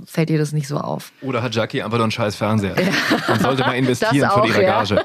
[0.07, 1.11] fällt dir das nicht so auf?
[1.21, 2.77] Oder hat Jackie einfach nur einen scheiß Fernseher?
[2.81, 2.93] Ja.
[3.29, 5.05] Man sollte mal investieren auch, für die Gage.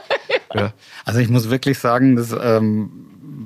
[0.54, 0.74] Ja.
[1.06, 2.90] Also ich muss wirklich sagen, dass, ähm,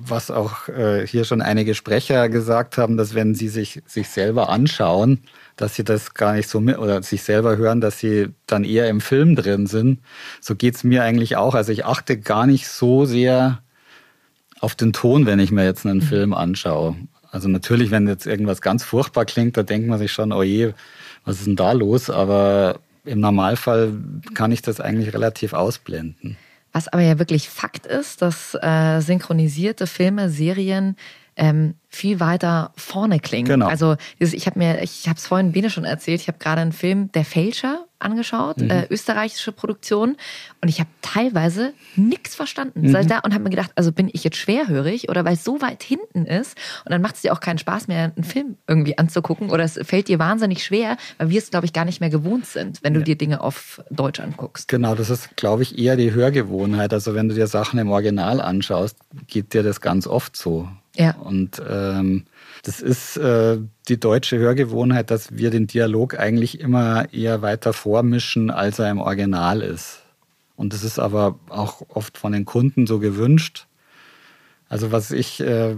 [0.06, 4.50] was auch äh, hier schon einige Sprecher gesagt haben, dass wenn sie sich, sich selber
[4.50, 5.20] anschauen,
[5.56, 8.90] dass sie das gar nicht so mit oder sich selber hören, dass sie dann eher
[8.90, 10.00] im Film drin sind.
[10.42, 11.56] So geht's mir eigentlich auch.
[11.56, 13.60] Also ich achte gar nicht so sehr
[14.60, 16.04] auf den Ton, wenn ich mir jetzt einen mhm.
[16.04, 16.96] Film anschaue.
[17.32, 20.74] Also natürlich, wenn jetzt irgendwas ganz furchtbar klingt, da denkt man sich schon, oh je,
[21.26, 22.10] was ist denn da los?
[22.10, 23.94] Aber im Normalfall
[24.34, 26.38] kann ich das eigentlich relativ ausblenden.
[26.74, 30.98] Was aber ja wirklich Fakt ist, dass äh, synchronisierte Filme, Serien
[31.36, 33.48] ähm, viel weiter vorne klingen.
[33.48, 33.68] Genau.
[33.68, 36.74] Also ich habe mir, ich habe es vorhin Bene schon erzählt, ich habe gerade einen
[36.74, 38.70] Film Der Fälscher angeschaut, mhm.
[38.70, 40.18] äh, österreichische Produktion,
[40.62, 42.82] und ich habe teilweise nichts verstanden.
[42.82, 43.08] Mhm.
[43.08, 45.84] Da, und habe mir gedacht, also bin ich jetzt schwerhörig oder weil es so weit
[45.84, 49.50] hinten ist und dann macht es dir auch keinen Spaß mehr, einen Film irgendwie anzugucken
[49.50, 52.46] oder es fällt dir wahnsinnig schwer, weil wir es, glaube ich, gar nicht mehr gewohnt
[52.46, 53.06] sind, wenn du ja.
[53.06, 54.68] dir Dinge auf Deutsch anguckst.
[54.68, 56.94] Genau, das ist, glaube ich, eher die Hörgewohnheit.
[56.94, 60.70] Also wenn du dir Sachen im Original anschaust, geht dir das ganz oft so.
[60.96, 61.16] Ja.
[61.16, 62.26] Und ähm,
[62.64, 68.50] das ist äh, die deutsche Hörgewohnheit, dass wir den Dialog eigentlich immer eher weiter vormischen,
[68.50, 70.02] als er im Original ist.
[70.56, 73.68] Und das ist aber auch oft von den Kunden so gewünscht.
[74.70, 75.76] Also was ich, äh,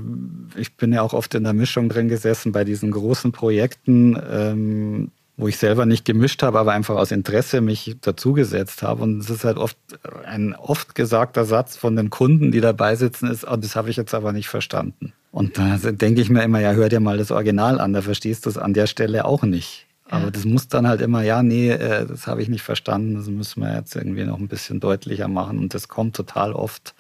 [0.56, 4.22] ich bin ja auch oft in der Mischung drin gesessen bei diesen großen Projekten.
[4.30, 9.04] Ähm, wo ich selber nicht gemischt habe, aber einfach aus Interesse mich dazugesetzt habe.
[9.04, 9.78] Und es ist halt oft
[10.26, 13.98] ein oft gesagter Satz von den Kunden, die dabei sitzen, ist, oh, das habe ich
[13.98, 15.14] jetzt aber nicht verstanden.
[15.36, 18.46] Und da denke ich mir immer, ja, hör dir mal das Original an, da verstehst
[18.46, 19.86] du es an der Stelle auch nicht.
[20.08, 23.28] Aber das muss dann halt immer, ja, nee, äh, das habe ich nicht verstanden, das
[23.28, 25.58] müssen wir jetzt irgendwie noch ein bisschen deutlicher machen.
[25.58, 26.96] Und das kommt total oft.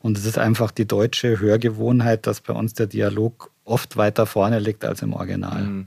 [0.00, 4.58] Und es ist einfach die deutsche Hörgewohnheit, dass bei uns der Dialog oft weiter vorne
[4.58, 5.62] liegt als im Original.
[5.62, 5.86] Mhm.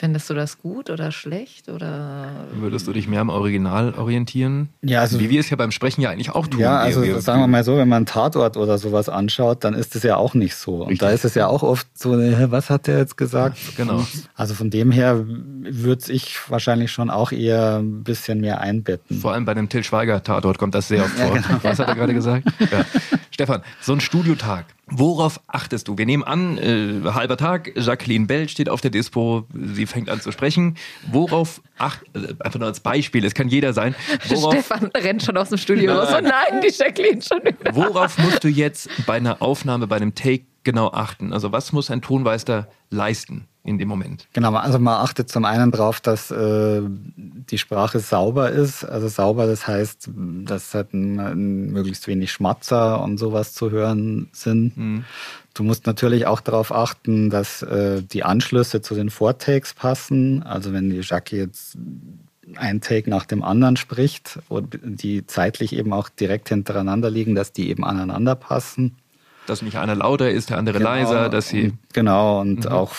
[0.00, 1.68] Findest du das gut oder schlecht?
[1.68, 2.30] Oder?
[2.54, 4.70] Würdest du dich mehr am Original orientieren?
[4.80, 6.58] Ja, also, Wie wir es ja beim Sprechen ja eigentlich auch tun.
[6.58, 9.74] Ja, also wir, sagen wir mal so, wenn man einen Tatort oder sowas anschaut, dann
[9.74, 10.86] ist es ja auch nicht so.
[10.86, 13.58] Und da ist es ja auch oft so, was hat der jetzt gesagt?
[13.76, 14.02] Genau.
[14.34, 19.20] Also von dem her würde ich wahrscheinlich schon auch eher ein bisschen mehr einbetten.
[19.20, 21.36] Vor allem bei dem Till Schweiger Tatort kommt das sehr oft vor.
[21.36, 21.58] Ja, genau.
[21.60, 22.48] Was hat er gerade gesagt?
[22.58, 22.86] Ja.
[23.30, 25.96] Stefan, so ein Studiotag, worauf achtest du?
[25.98, 30.20] Wir nehmen an, äh, halber Tag, Jacqueline Bell steht auf der Dispo, sie fängt an
[30.20, 30.76] zu sprechen.
[31.10, 33.94] Worauf acht, äh, einfach nur als Beispiel, es kann jeder sein.
[34.28, 36.08] Worauf, Stefan rennt schon aus dem Studio raus.
[36.16, 37.74] Oh nein, die Jacqueline schon wieder.
[37.74, 41.32] Worauf musst du jetzt bei einer Aufnahme, bei einem Take genau achten?
[41.32, 43.46] Also was muss ein Tonmeister leisten?
[43.62, 44.26] In dem Moment.
[44.32, 46.80] Genau, also man achtet zum einen darauf, dass äh,
[47.16, 48.84] die Sprache sauber ist.
[48.84, 50.08] Also sauber, das heißt,
[50.44, 54.76] dass halt möglichst wenig Schmatzer und sowas zu hören sind.
[54.76, 55.04] Mhm.
[55.52, 60.42] Du musst natürlich auch darauf achten, dass äh, die Anschlüsse zu den Vortakes passen.
[60.42, 61.76] Also wenn die Jackie jetzt
[62.56, 67.52] ein Take nach dem anderen spricht und die zeitlich eben auch direkt hintereinander liegen, dass
[67.52, 68.96] die eben aneinander passen
[69.46, 71.72] dass nicht einer lauter ist, der andere genau, leiser, dass sie.
[71.92, 72.70] Genau, und mhm.
[72.70, 72.92] auch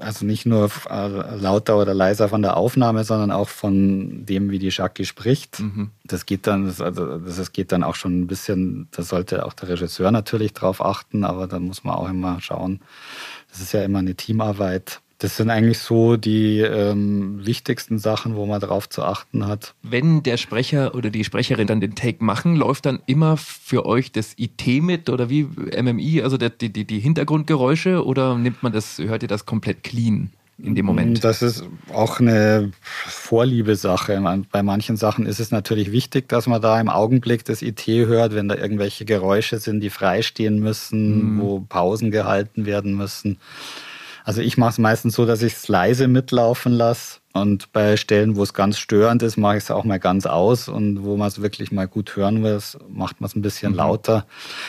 [0.00, 4.58] also nicht nur äh, lauter oder leiser von der Aufnahme, sondern auch von dem, wie
[4.58, 5.60] die Jackie spricht.
[5.60, 5.90] Mhm.
[6.04, 9.68] Das geht dann, also das geht dann auch schon ein bisschen, da sollte auch der
[9.70, 12.80] Regisseur natürlich drauf achten, aber da muss man auch immer schauen.
[13.50, 15.00] Das ist ja immer eine Teamarbeit.
[15.18, 19.74] Das sind eigentlich so die ähm, wichtigsten Sachen, wo man darauf zu achten hat.
[19.82, 24.12] Wenn der Sprecher oder die Sprecherin dann den Take machen, läuft dann immer für euch
[24.12, 28.98] das IT mit oder wie MMI, also der, die, die Hintergrundgeräusche oder nimmt man das,
[28.98, 30.30] hört ihr das komplett clean?
[30.58, 31.22] in dem Moment?
[31.22, 34.44] Das ist auch eine Vorliebesache.
[34.50, 38.34] Bei manchen Sachen ist es natürlich wichtig, dass man da im Augenblick das IT hört,
[38.34, 41.40] wenn da irgendwelche Geräusche sind, die freistehen müssen, mhm.
[41.40, 43.38] wo Pausen gehalten werden müssen.
[44.26, 47.20] Also ich mache es meistens so, dass ich es leise mitlaufen lasse.
[47.32, 50.68] Und bei Stellen, wo es ganz störend ist, mache ich es auch mal ganz aus.
[50.68, 52.58] Und wo man es wirklich mal gut hören will,
[52.88, 53.78] macht man es ein bisschen mhm.
[53.78, 54.26] lauter.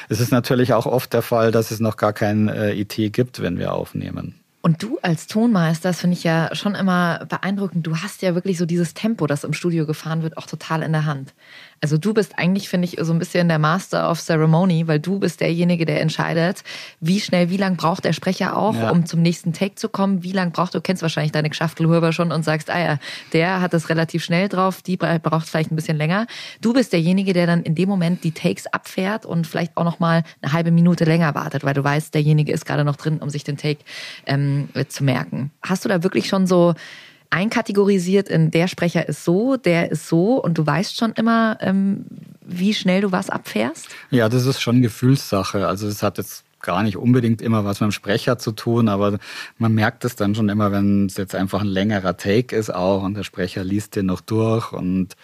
[0.09, 3.41] Es ist natürlich auch oft der Fall, dass es noch gar kein äh, IT gibt,
[3.41, 4.35] wenn wir aufnehmen.
[4.61, 7.87] Und du als Tonmeister, das finde ich ja schon immer beeindruckend.
[7.87, 10.91] Du hast ja wirklich so dieses Tempo, das im Studio gefahren wird, auch total in
[10.91, 11.33] der Hand.
[11.81, 15.19] Also du bist eigentlich, finde ich, so ein bisschen der Master of Ceremony, weil du
[15.19, 16.63] bist derjenige, der entscheidet,
[16.99, 18.89] wie schnell, wie lang braucht der Sprecher auch, ja.
[18.89, 22.31] um zum nächsten Take zu kommen, wie lang braucht, du kennst wahrscheinlich deine Geschäftelhuber schon
[22.31, 22.99] und sagst, ah ja,
[23.33, 26.27] der hat das relativ schnell drauf, die braucht vielleicht ein bisschen länger.
[26.61, 29.99] Du bist derjenige, der dann in dem Moment die Takes abfährt und vielleicht auch noch
[29.99, 33.29] mal eine halbe Minute länger wartet, weil du weißt, derjenige ist gerade noch drin, um
[33.29, 33.79] sich den Take
[34.25, 35.51] ähm, zu merken.
[35.61, 36.73] Hast du da wirklich schon so
[37.29, 42.05] einkategorisiert in der Sprecher ist so, der ist so und du weißt schon immer, ähm,
[42.41, 43.87] wie schnell du was abfährst?
[44.09, 45.67] Ja, das ist schon Gefühlssache.
[45.67, 49.19] Also es hat jetzt gar nicht unbedingt immer was mit dem Sprecher zu tun, aber
[49.57, 53.03] man merkt es dann schon immer, wenn es jetzt einfach ein längerer Take ist auch
[53.03, 55.15] und der Sprecher liest den noch durch und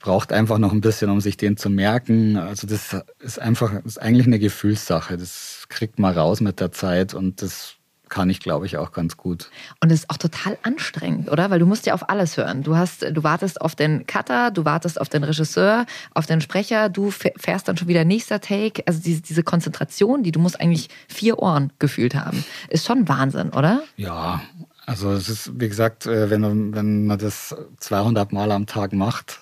[0.00, 2.36] braucht einfach noch ein bisschen, um sich den zu merken.
[2.36, 5.16] Also das ist einfach, ist eigentlich eine Gefühlssache.
[5.16, 7.76] Das kriegt man raus mit der Zeit und das
[8.12, 9.50] kann ich, glaube ich, auch ganz gut.
[9.80, 11.50] Und es ist auch total anstrengend, oder?
[11.50, 12.62] Weil du musst ja auf alles hören.
[12.62, 16.90] Du hast, du wartest auf den Cutter, du wartest auf den Regisseur, auf den Sprecher,
[16.90, 18.82] du fährst dann schon wieder nächster Take.
[18.86, 23.48] Also diese, diese Konzentration, die du musst eigentlich vier Ohren gefühlt haben, ist schon Wahnsinn,
[23.48, 23.82] oder?
[23.96, 24.42] Ja,
[24.84, 29.40] also es ist, wie gesagt, äh, wenn, wenn man das 200 Mal am Tag macht,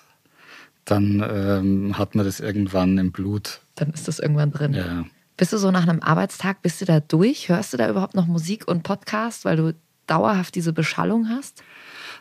[0.85, 3.63] dann ähm, hat man das irgendwann im Blut.
[3.75, 4.75] Dann ist das irgendwann drin.
[4.75, 5.05] Ja.
[5.41, 7.49] Bist du so nach einem Arbeitstag, bist du da durch?
[7.49, 9.75] Hörst du da überhaupt noch Musik und Podcast, weil du
[10.07, 11.63] dauerhaft diese Beschallung hast?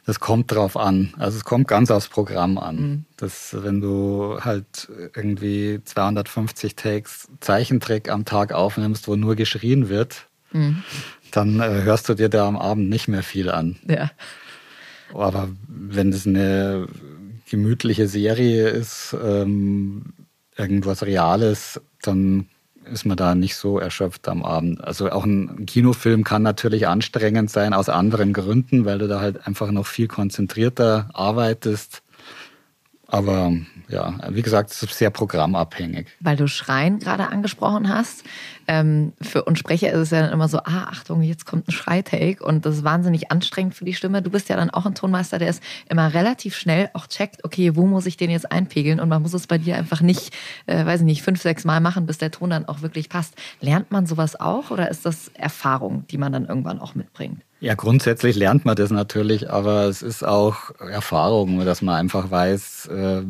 [0.05, 1.13] Das kommt drauf an.
[1.17, 2.75] Also es kommt ganz aufs Programm an.
[2.77, 3.05] Mhm.
[3.17, 10.29] Das, wenn du halt irgendwie 250 Takes Zeichentrick am Tag aufnimmst, wo nur geschrien wird,
[10.53, 10.81] mhm.
[11.31, 13.75] dann äh, hörst du dir da am Abend nicht mehr viel an.
[13.85, 14.11] Ja.
[15.13, 16.87] Aber wenn das eine
[17.49, 20.13] gemütliche Serie ist, ähm,
[20.55, 22.47] irgendwas Reales, dann
[22.91, 24.83] ist man da nicht so erschöpft am Abend.
[24.83, 29.47] Also auch ein Kinofilm kann natürlich anstrengend sein aus anderen Gründen, weil du da halt
[29.47, 32.01] einfach noch viel konzentrierter arbeitest.
[33.07, 33.53] Aber
[33.87, 36.07] ja, wie gesagt, es ist sehr programmabhängig.
[36.19, 38.23] Weil du Schreien gerade angesprochen hast.
[38.71, 41.71] Ähm, für uns Sprecher ist es ja dann immer so, ah, Achtung, jetzt kommt ein
[41.71, 44.21] Schreitake und das ist wahnsinnig anstrengend für die Stimme.
[44.21, 47.75] Du bist ja dann auch ein Tonmeister, der es immer relativ schnell auch checkt, okay,
[47.75, 50.35] wo muss ich den jetzt einpegeln und man muss es bei dir einfach nicht,
[50.67, 53.33] äh, weiß ich nicht, fünf, sechs Mal machen, bis der Ton dann auch wirklich passt.
[53.59, 57.41] Lernt man sowas auch oder ist das Erfahrung, die man dann irgendwann auch mitbringt?
[57.61, 62.85] Ja, grundsätzlich lernt man das natürlich, aber es ist auch Erfahrung, dass man einfach weiß,
[62.85, 63.23] äh,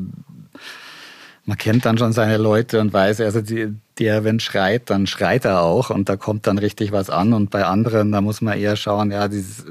[1.49, 5.45] man kennt dann schon seine Leute und weiß, also die, der, wenn schreit, dann schreit
[5.45, 7.33] er auch und da kommt dann richtig was an.
[7.33, 9.65] Und bei anderen, da muss man eher schauen, ja, dieses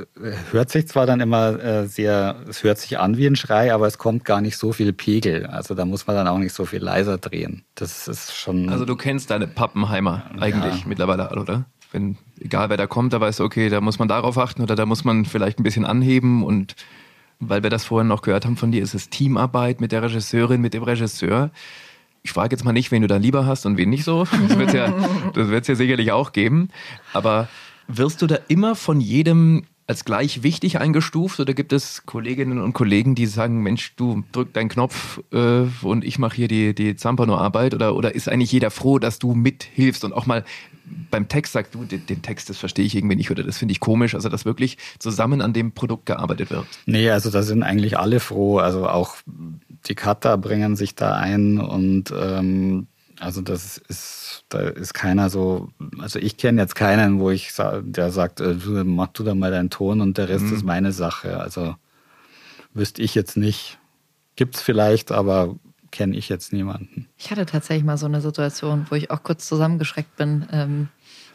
[0.51, 3.87] hört sich zwar dann immer äh, sehr, es hört sich an wie ein Schrei, aber
[3.87, 5.47] es kommt gar nicht so viel Pegel.
[5.47, 7.63] Also da muss man dann auch nicht so viel leiser drehen.
[7.77, 8.71] Das ist schon.
[8.71, 10.89] Also du kennst deine Pappenheimer eigentlich ja.
[10.89, 11.67] mittlerweile, oder?
[11.93, 14.77] wenn, egal wer da kommt, da weißt du, okay, da muss man darauf achten oder
[14.77, 16.75] da muss man vielleicht ein bisschen anheben und
[17.41, 20.61] weil wir das vorhin noch gehört haben von dir, ist es Teamarbeit mit der Regisseurin,
[20.61, 21.51] mit dem Regisseur.
[22.23, 24.25] Ich frage jetzt mal nicht, wen du da lieber hast und wen nicht so.
[24.25, 24.93] Das wird ja,
[25.35, 26.71] das wird's ja sicherlich auch geben.
[27.13, 27.49] Aber
[27.87, 31.41] wirst du da immer von jedem als gleich wichtig eingestuft?
[31.41, 36.05] Oder gibt es Kolleginnen und Kollegen, die sagen, Mensch, du drück deinen Knopf äh, und
[36.05, 37.75] ich mache hier die, die Zampano-Arbeit?
[37.75, 40.45] Oder, oder ist eigentlich jeder froh, dass du mithilfst und auch mal
[41.11, 43.73] beim Text sagst du, den, den Text, das verstehe ich irgendwie nicht oder das finde
[43.73, 46.67] ich komisch, also dass wirklich zusammen an dem Produkt gearbeitet wird.
[46.87, 49.17] Nee, also da sind eigentlich alle froh, also auch
[49.87, 52.87] die Cutter bringen sich da ein und ähm,
[53.21, 58.11] also das ist, da ist keiner so, also ich kenne jetzt keinen, wo ich der
[58.11, 58.55] sagt, äh,
[58.85, 60.55] mach du da mal deinen Ton und der Rest mhm.
[60.55, 61.39] ist meine Sache.
[61.39, 61.77] Also
[62.75, 63.79] wüsste ich jetzt nicht.
[64.37, 65.57] Gibt's vielleicht, aber
[65.91, 67.09] kenne ich jetzt niemanden.
[67.17, 70.47] Ich hatte tatsächlich mal so eine Situation, wo ich auch kurz zusammengeschreckt bin.
[70.53, 70.89] Ähm,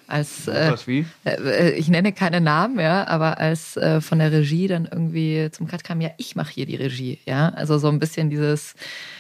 [0.07, 1.05] als äh, Was wie?
[1.25, 5.67] Äh, ich nenne keine Namen, ja, aber als äh, von der Regie dann irgendwie zum
[5.67, 8.75] Cut kam, ja, ich mache hier die Regie, ja, also so ein bisschen dieses,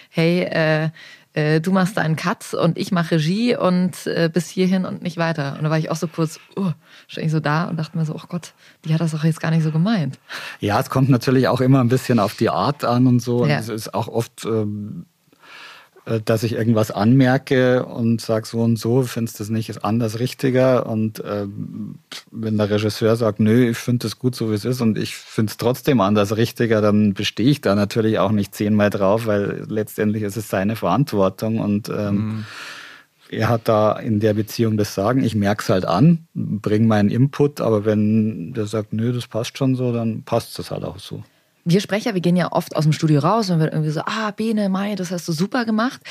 [0.09, 0.89] hey, äh,
[1.33, 5.17] äh, du machst deinen Cut und ich mache Regie und äh, bis hierhin und nicht
[5.17, 5.55] weiter.
[5.57, 6.71] Und da war ich auch so kurz, uh,
[7.07, 8.53] stand ich so da und dachte mir so, oh Gott,
[8.85, 10.19] die hat das doch jetzt gar nicht so gemeint.
[10.59, 13.45] Ja, es kommt natürlich auch immer ein bisschen auf die Art an und so.
[13.45, 13.57] Ja.
[13.57, 15.12] Und es ist auch oft ähm, äh,
[16.25, 20.19] dass ich irgendwas anmerke und sage so und so, findest du das nicht ist anders
[20.19, 20.85] richtiger.
[20.85, 21.95] Und ähm,
[22.29, 25.15] wenn der Regisseur sagt, nö, ich finde das gut so wie es ist und ich
[25.15, 29.65] finde es trotzdem anders richtiger, dann bestehe ich da natürlich auch nicht zehnmal drauf, weil
[29.69, 32.45] letztendlich ist es seine Verantwortung und ähm, mhm.
[33.29, 35.23] er hat da in der Beziehung das Sagen.
[35.23, 39.57] Ich merke es halt an, bringe meinen Input, aber wenn der sagt, nö, das passt
[39.57, 41.23] schon so, dann passt es halt auch so
[41.65, 44.31] wir Sprecher, wir gehen ja oft aus dem Studio raus und wird irgendwie so, ah,
[44.31, 46.01] Bene, Mai, das hast du super gemacht.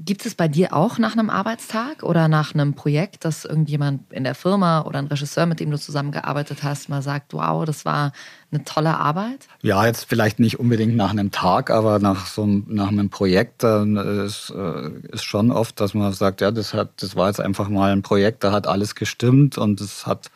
[0.00, 4.22] Gibt es bei dir auch nach einem Arbeitstag oder nach einem Projekt, dass irgendjemand in
[4.22, 8.12] der Firma oder ein Regisseur, mit dem du zusammengearbeitet hast, mal sagt, wow, das war
[8.52, 9.48] eine tolle Arbeit?
[9.60, 13.64] Ja, jetzt vielleicht nicht unbedingt nach einem Tag, aber nach so einem, nach einem Projekt
[13.64, 17.40] dann ist, äh, ist schon oft, dass man sagt, ja, das hat, das war jetzt
[17.40, 20.30] einfach mal ein Projekt, da hat alles gestimmt und es hat,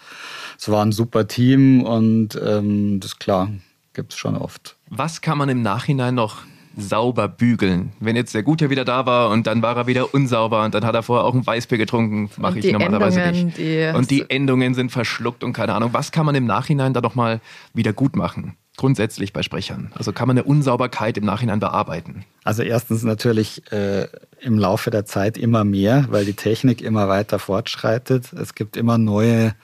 [0.59, 3.49] es war ein super Team und ähm, das klar,
[3.95, 4.77] gibt's schon oft.
[4.89, 6.43] Was kann man im Nachhinein noch
[6.77, 7.93] sauber bügeln.
[8.01, 10.85] Wenn jetzt der Gute wieder da war und dann war er wieder unsauber und dann
[10.85, 13.59] hat er vorher auch ein Weißbier getrunken, mache ich normalerweise Endungen, nicht.
[13.59, 15.91] Die und die Endungen sind verschluckt und keine Ahnung.
[15.93, 17.41] Was kann man im Nachhinein da noch mal
[17.75, 18.57] wieder gut machen?
[18.79, 19.93] Grundsätzlich bei Sprechern.
[19.95, 22.25] Also kann man eine Unsauberkeit im Nachhinein bearbeiten?
[22.43, 24.09] Also erstens natürlich äh,
[24.41, 28.33] im Laufe der Zeit immer mehr, weil die Technik immer weiter fortschreitet.
[28.33, 29.55] Es gibt immer neue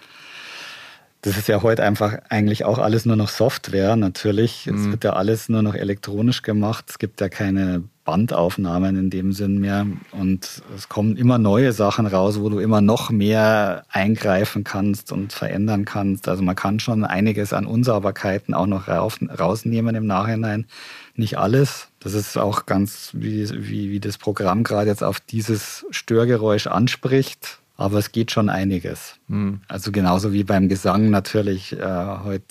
[1.23, 4.67] das ist ja heute einfach eigentlich auch alles nur noch Software, natürlich.
[4.67, 4.75] Mhm.
[4.77, 6.85] Es wird ja alles nur noch elektronisch gemacht.
[6.89, 9.85] Es gibt ja keine Bandaufnahmen in dem Sinn mehr.
[10.13, 15.33] Und es kommen immer neue Sachen raus, wo du immer noch mehr eingreifen kannst und
[15.33, 16.29] verändern kannst.
[16.29, 20.67] Also man kann schon einiges an Unsauberkeiten auch noch rausnehmen im Nachhinein.
[21.17, 21.89] Nicht alles.
[21.99, 27.59] Das ist auch ganz, wie, wie, wie das Programm gerade jetzt auf dieses Störgeräusch anspricht
[27.79, 29.15] aber es geht schon einiges.
[29.29, 29.61] Mhm.
[29.69, 32.45] Also genauso wie beim Gesang natürlich äh, heute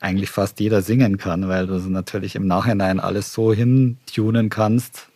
[0.00, 5.08] eigentlich fast jeder singen kann, weil du natürlich im Nachhinein alles so hintunen kannst.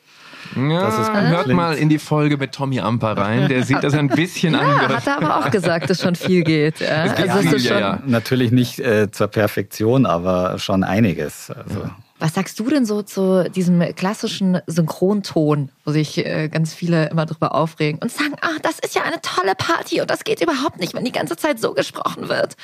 [0.55, 4.55] Ja, hört mal in die Folge mit Tommy Amper rein, der sieht das ein bisschen
[4.55, 5.05] ja, anders.
[5.05, 6.81] Hat er aber auch gesagt, dass schon viel geht.
[6.81, 7.03] Ja.
[7.03, 8.03] Also viel, ja, ja.
[8.07, 11.51] Natürlich nicht äh, zur Perfektion, aber schon einiges.
[11.51, 11.91] Also.
[12.19, 17.27] Was sagst du denn so zu diesem klassischen Synchronton, wo sich äh, ganz viele immer
[17.27, 20.81] drüber aufregen und sagen, ah, das ist ja eine tolle Party und das geht überhaupt
[20.81, 22.57] nicht, wenn die ganze Zeit so gesprochen wird.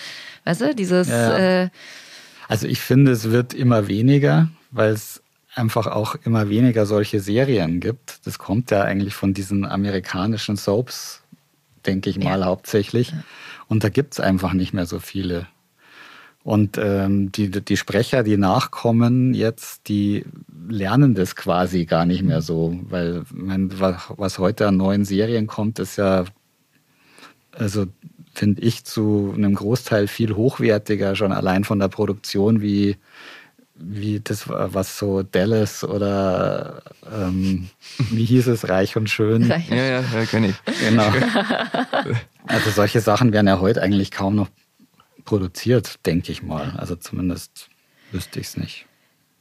[0.44, 1.08] Weißt du, dieses...
[1.08, 1.62] Ja.
[1.62, 1.68] Äh,
[2.48, 5.22] also ich finde, es wird immer weniger, weil es
[5.54, 8.26] einfach auch immer weniger solche Serien gibt.
[8.26, 11.22] Das kommt ja eigentlich von diesen amerikanischen Soaps,
[11.86, 12.46] denke ich mal, ja.
[12.46, 13.12] hauptsächlich.
[13.68, 15.46] Und da gibt es einfach nicht mehr so viele.
[16.44, 20.26] Und ähm, die, die Sprecher, die nachkommen jetzt, die
[20.68, 25.78] lernen das quasi gar nicht mehr so, weil mein, was heute an neuen Serien kommt,
[25.78, 26.26] ist ja,
[27.52, 27.86] also
[28.34, 32.96] finde ich zu einem Großteil viel hochwertiger, schon allein von der Produktion wie
[33.76, 36.82] wie das was so Dallas oder
[37.12, 37.70] ähm,
[38.10, 39.50] wie hieß es Reich und schön.
[39.50, 39.68] Reich.
[39.68, 40.56] Ja, ja, ja kenne ich.
[40.88, 41.10] Genau.
[42.46, 44.48] Also solche Sachen werden ja heute eigentlich kaum noch
[45.24, 46.74] produziert, denke ich mal.
[46.76, 47.68] Also zumindest
[48.12, 48.86] wüsste ich es nicht.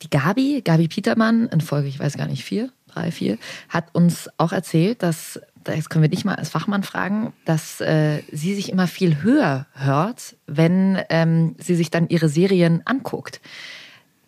[0.02, 3.38] Die Gabi, Gabi Petermann, in Folge, ich weiß gar nicht, vier, drei, vier,
[3.70, 8.22] hat uns auch erzählt, dass, das können wir nicht mal als Fachmann fragen, dass äh,
[8.32, 13.40] sie sich immer viel höher hört, wenn ähm, sie sich dann ihre Serien anguckt.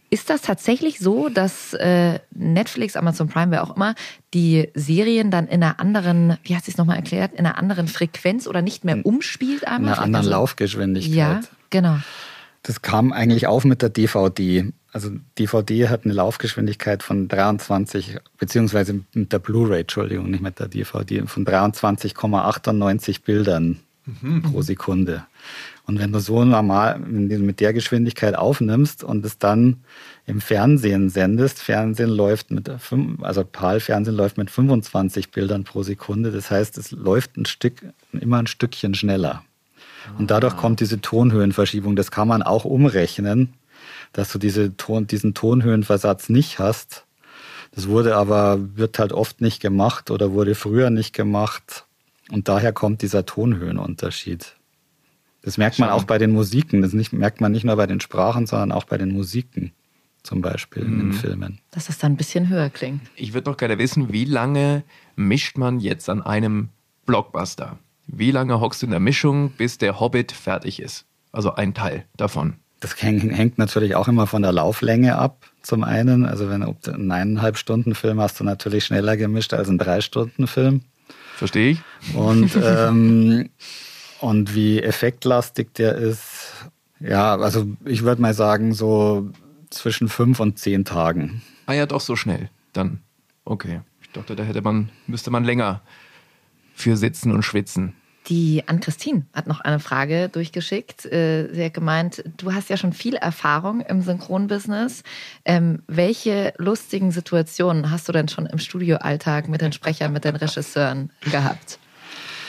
[0.10, 3.96] Ist das tatsächlich so, dass äh, Netflix, Amazon Prime, wer auch immer,
[4.34, 7.88] die Serien dann in einer anderen, wie hat sie es nochmal erklärt, in einer anderen
[7.88, 9.80] Frequenz oder nicht mehr umspielt einmal?
[9.80, 11.16] In einer anderen also, Laufgeschwindigkeit.
[11.16, 11.40] Ja,
[11.70, 11.98] genau.
[12.64, 14.72] Das kam eigentlich auf mit der DVD.
[14.92, 20.68] Also DVD hat eine Laufgeschwindigkeit von 23, beziehungsweise mit der Blu-ray, Entschuldigung, nicht mit der
[20.68, 24.42] DVD, von 23,98 Bildern mhm.
[24.42, 25.26] pro Sekunde.
[25.88, 29.82] Und wenn du so normal mit der Geschwindigkeit aufnimmst und es dann
[30.26, 32.72] im Fernsehen sendest, Fernsehen läuft mit,
[33.22, 36.32] also PAL-Fernsehen läuft mit 25 Bildern pro Sekunde.
[36.32, 39.44] Das heißt, es läuft ein Stück, immer ein Stückchen schneller.
[40.18, 40.58] Und dadurch ah.
[40.58, 41.96] kommt diese Tonhöhenverschiebung.
[41.96, 43.54] Das kann man auch umrechnen,
[44.14, 47.06] dass du diese Ton, diesen Tonhöhenversatz nicht hast.
[47.74, 51.86] Das wurde aber, wird halt oft nicht gemacht oder wurde früher nicht gemacht.
[52.32, 54.56] Und daher kommt dieser Tonhöhenunterschied.
[55.46, 56.82] Das merkt man auch bei den Musiken.
[56.82, 59.72] Das nicht, merkt man nicht nur bei den Sprachen, sondern auch bei den Musiken
[60.24, 60.92] zum Beispiel mhm.
[60.92, 61.14] in den mhm.
[61.14, 61.60] Filmen.
[61.72, 63.02] Dass das dann ein bisschen höher klingt.
[63.16, 64.84] Ich würde noch gerne wissen, wie lange
[65.16, 66.70] mischt man jetzt an einem
[67.06, 67.78] Blockbuster?
[68.08, 71.06] Wie lange hockst du in der Mischung, bis der Hobbit fertig ist?
[71.32, 72.56] Also ein Teil davon.
[72.80, 75.46] Das hängt natürlich auch immer von der Lauflänge ab.
[75.62, 79.70] Zum einen, also wenn du einen eineinhalb Stunden Film hast du natürlich schneller gemischt als
[79.70, 80.82] einen drei Stunden Film.
[81.36, 81.82] Verstehe ich.
[82.16, 83.50] Und ähm,
[84.22, 89.30] Und wie effektlastig der ist, ja, also ich würde mal sagen, so
[89.70, 91.42] zwischen fünf und zehn Tagen.
[91.66, 92.50] Ah ja, doch so schnell.
[92.74, 93.02] Dann.
[93.44, 93.82] Okay.
[94.02, 95.82] Ich dachte, da hätte man, müsste man länger
[96.74, 97.94] für sitzen und schwitzen.
[98.28, 101.06] Die Ann-Christine hat noch eine Frage durchgeschickt.
[101.06, 105.04] Äh, sie hat gemeint, du hast ja schon viel Erfahrung im Synchronbusiness.
[105.46, 110.36] Ähm, welche lustigen Situationen hast du denn schon im Studioalltag mit den Sprechern, mit den
[110.36, 111.78] Regisseuren gehabt,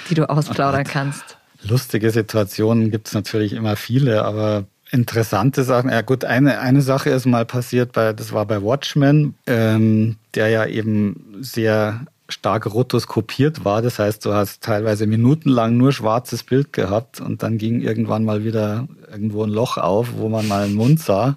[0.09, 1.36] die du ausplaudern kannst?
[1.69, 5.91] Lustige Situationen gibt es natürlich immer viele, aber interessante Sachen.
[5.91, 10.49] Ja gut, eine, eine Sache ist mal passiert, bei, das war bei Watchmen, ähm, der
[10.49, 13.83] ja eben sehr stark rotoskopiert war.
[13.83, 18.45] Das heißt, du hast teilweise minutenlang nur schwarzes Bild gehabt und dann ging irgendwann mal
[18.45, 21.37] wieder irgendwo ein Loch auf, wo man mal einen Mund sah.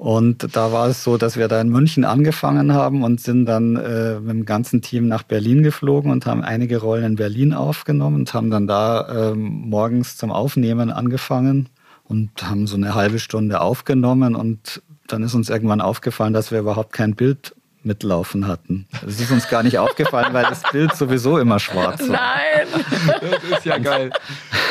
[0.00, 3.76] Und da war es so, dass wir da in München angefangen haben und sind dann
[3.76, 8.20] äh, mit dem ganzen Team nach Berlin geflogen und haben einige Rollen in Berlin aufgenommen
[8.20, 11.68] und haben dann da äh, morgens zum Aufnehmen angefangen
[12.04, 14.36] und haben so eine halbe Stunde aufgenommen.
[14.36, 18.86] Und dann ist uns irgendwann aufgefallen, dass wir überhaupt kein Bild mitlaufen hatten.
[19.02, 22.08] Das ist uns gar nicht aufgefallen, weil das Bild sowieso immer schwarz war.
[22.08, 22.84] Nein!
[23.20, 24.10] Das ist ja geil.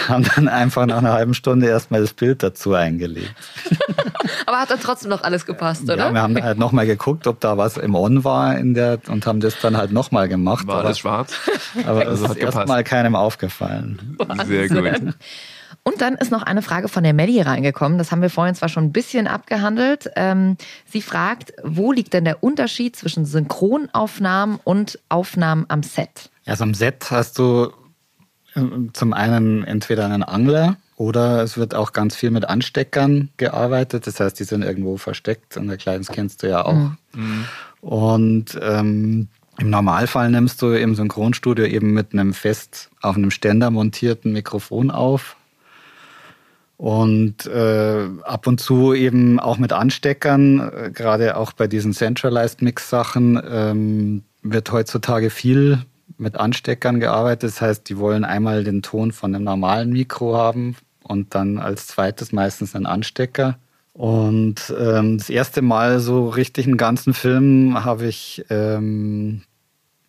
[0.07, 3.33] Haben dann einfach nach einer halben Stunde erstmal das Bild dazu eingelegt.
[4.45, 5.97] Aber hat dann trotzdem noch alles gepasst, oder?
[5.97, 9.25] Ja, wir haben halt nochmal geguckt, ob da was im On war in der und
[9.25, 10.67] haben das dann halt nochmal gemacht.
[10.67, 11.33] War alles schwarz?
[11.85, 14.17] Aber das ist erstmal keinem aufgefallen.
[14.45, 15.13] Sehr gut.
[15.83, 17.97] Und dann ist noch eine Frage von der Melli reingekommen.
[17.97, 20.11] Das haben wir vorhin zwar schon ein bisschen abgehandelt.
[20.15, 26.29] Ähm, sie fragt, wo liegt denn der Unterschied zwischen Synchronaufnahmen und Aufnahmen am Set?
[26.45, 27.71] Also am Set hast du
[28.55, 34.05] ähm, zum einen entweder einen Angler oder es wird auch ganz viel mit Ansteckern gearbeitet.
[34.05, 36.91] Das heißt, die sind irgendwo versteckt und der Kleines kennst du ja auch.
[37.13, 37.45] Mhm.
[37.81, 43.71] Und ähm, im Normalfall nimmst du im Synchronstudio eben mit einem fest auf einem Ständer
[43.71, 45.35] montierten Mikrofon auf
[46.79, 52.61] und äh, ab und zu eben auch mit Ansteckern, äh, gerade auch bei diesen Centralized
[52.61, 55.79] Mix-Sachen, ähm, wird heutzutage viel
[56.17, 57.51] mit Ansteckern gearbeitet.
[57.51, 61.87] Das heißt, die wollen einmal den Ton von einem normalen Mikro haben und dann als
[61.87, 63.59] zweites meistens einen Anstecker.
[63.91, 69.41] Und ähm, das erste Mal so richtig einen ganzen Film habe ich ähm,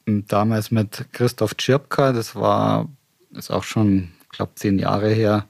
[0.06, 2.88] damals mit Christoph Tschirpka, das war,
[3.32, 5.46] ist auch schon, ich glaube, zehn Jahre her,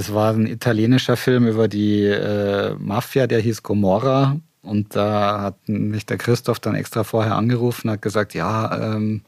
[0.00, 4.40] das war ein italienischer Film über die äh, Mafia, der hieß Gomorra.
[4.62, 9.20] Und da hat mich der Christoph dann extra vorher angerufen, hat gesagt, ja, ähm,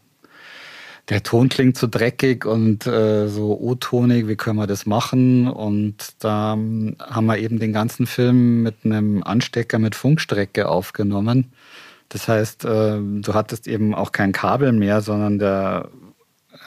[1.10, 5.46] der Ton klingt so dreckig und äh, so O-tonig, wie können wir das machen?
[5.46, 11.52] Und da ähm, haben wir eben den ganzen Film mit einem Anstecker mit Funkstrecke aufgenommen.
[12.08, 15.90] Das heißt, äh, du hattest eben auch kein Kabel mehr, sondern der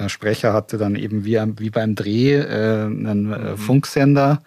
[0.08, 3.58] Sprecher hatte dann eben wie, wie beim Dreh äh, einen äh, mhm.
[3.58, 4.40] Funksender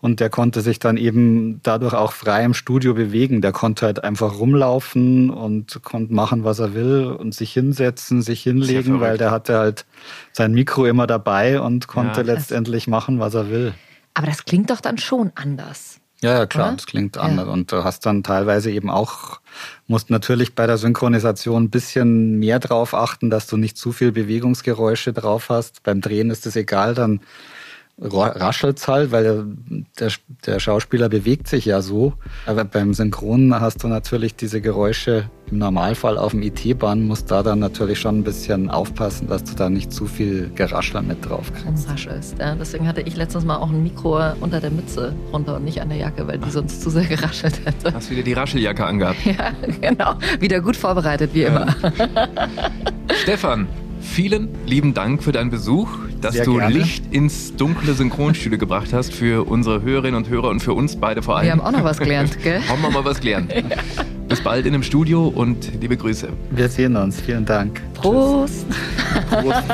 [0.00, 3.42] und der konnte sich dann eben dadurch auch frei im Studio bewegen.
[3.42, 8.42] Der konnte halt einfach rumlaufen und konnte machen, was er will und sich hinsetzen, sich
[8.42, 9.84] hinlegen, weil der hatte halt
[10.32, 12.26] sein Mikro immer dabei und konnte ja.
[12.26, 13.74] letztendlich machen, was er will.
[14.14, 16.00] Aber das klingt doch dann schon anders.
[16.22, 16.76] Ja, ja, klar, Oder?
[16.76, 17.46] das klingt anders.
[17.46, 17.52] Ja.
[17.52, 19.40] Und du hast dann teilweise eben auch,
[19.86, 24.12] musst natürlich bei der Synchronisation ein bisschen mehr drauf achten, dass du nicht zu viel
[24.12, 25.82] Bewegungsgeräusche drauf hast.
[25.82, 27.20] Beim Drehen ist es egal, dann
[28.00, 29.46] raschelt's halt, weil
[29.98, 30.10] der,
[30.46, 32.14] der Schauspieler bewegt sich ja so.
[32.46, 37.42] Aber beim Synchron hast du natürlich diese Geräusche im Normalfall auf dem IT-Bahn, musst da
[37.42, 41.52] dann natürlich schon ein bisschen aufpassen, dass du da nicht zu viel Geraschler mit drauf
[41.52, 41.88] kriegst.
[41.88, 42.54] Raschelst, ja.
[42.54, 45.88] Deswegen hatte ich letztens mal auch ein Mikro unter der Mütze runter und nicht an
[45.88, 47.92] der Jacke, weil die sonst zu sehr geraschelt hätte.
[47.92, 49.18] Hast wieder die Rascheljacke angehabt.
[49.30, 50.14] Ja, genau.
[50.40, 51.48] Wieder gut vorbereitet, wie ja.
[51.48, 51.74] immer.
[53.22, 53.68] Stefan,
[54.00, 55.88] vielen lieben Dank für deinen Besuch
[56.20, 56.74] dass Sehr du gerne.
[56.74, 61.22] Licht ins dunkle Synchronstudio gebracht hast für unsere Hörerinnen und Hörer und für uns beide
[61.22, 61.46] vor allem.
[61.46, 62.60] Wir haben auch noch was gelernt, gell?
[62.68, 63.52] haben wir mal was gelernt.
[63.54, 63.62] ja.
[64.28, 66.28] Bis bald in dem Studio und liebe Grüße.
[66.50, 67.20] Wir sehen uns.
[67.20, 67.80] Vielen Dank.
[67.94, 68.64] Prost.
[69.28, 69.64] Prost.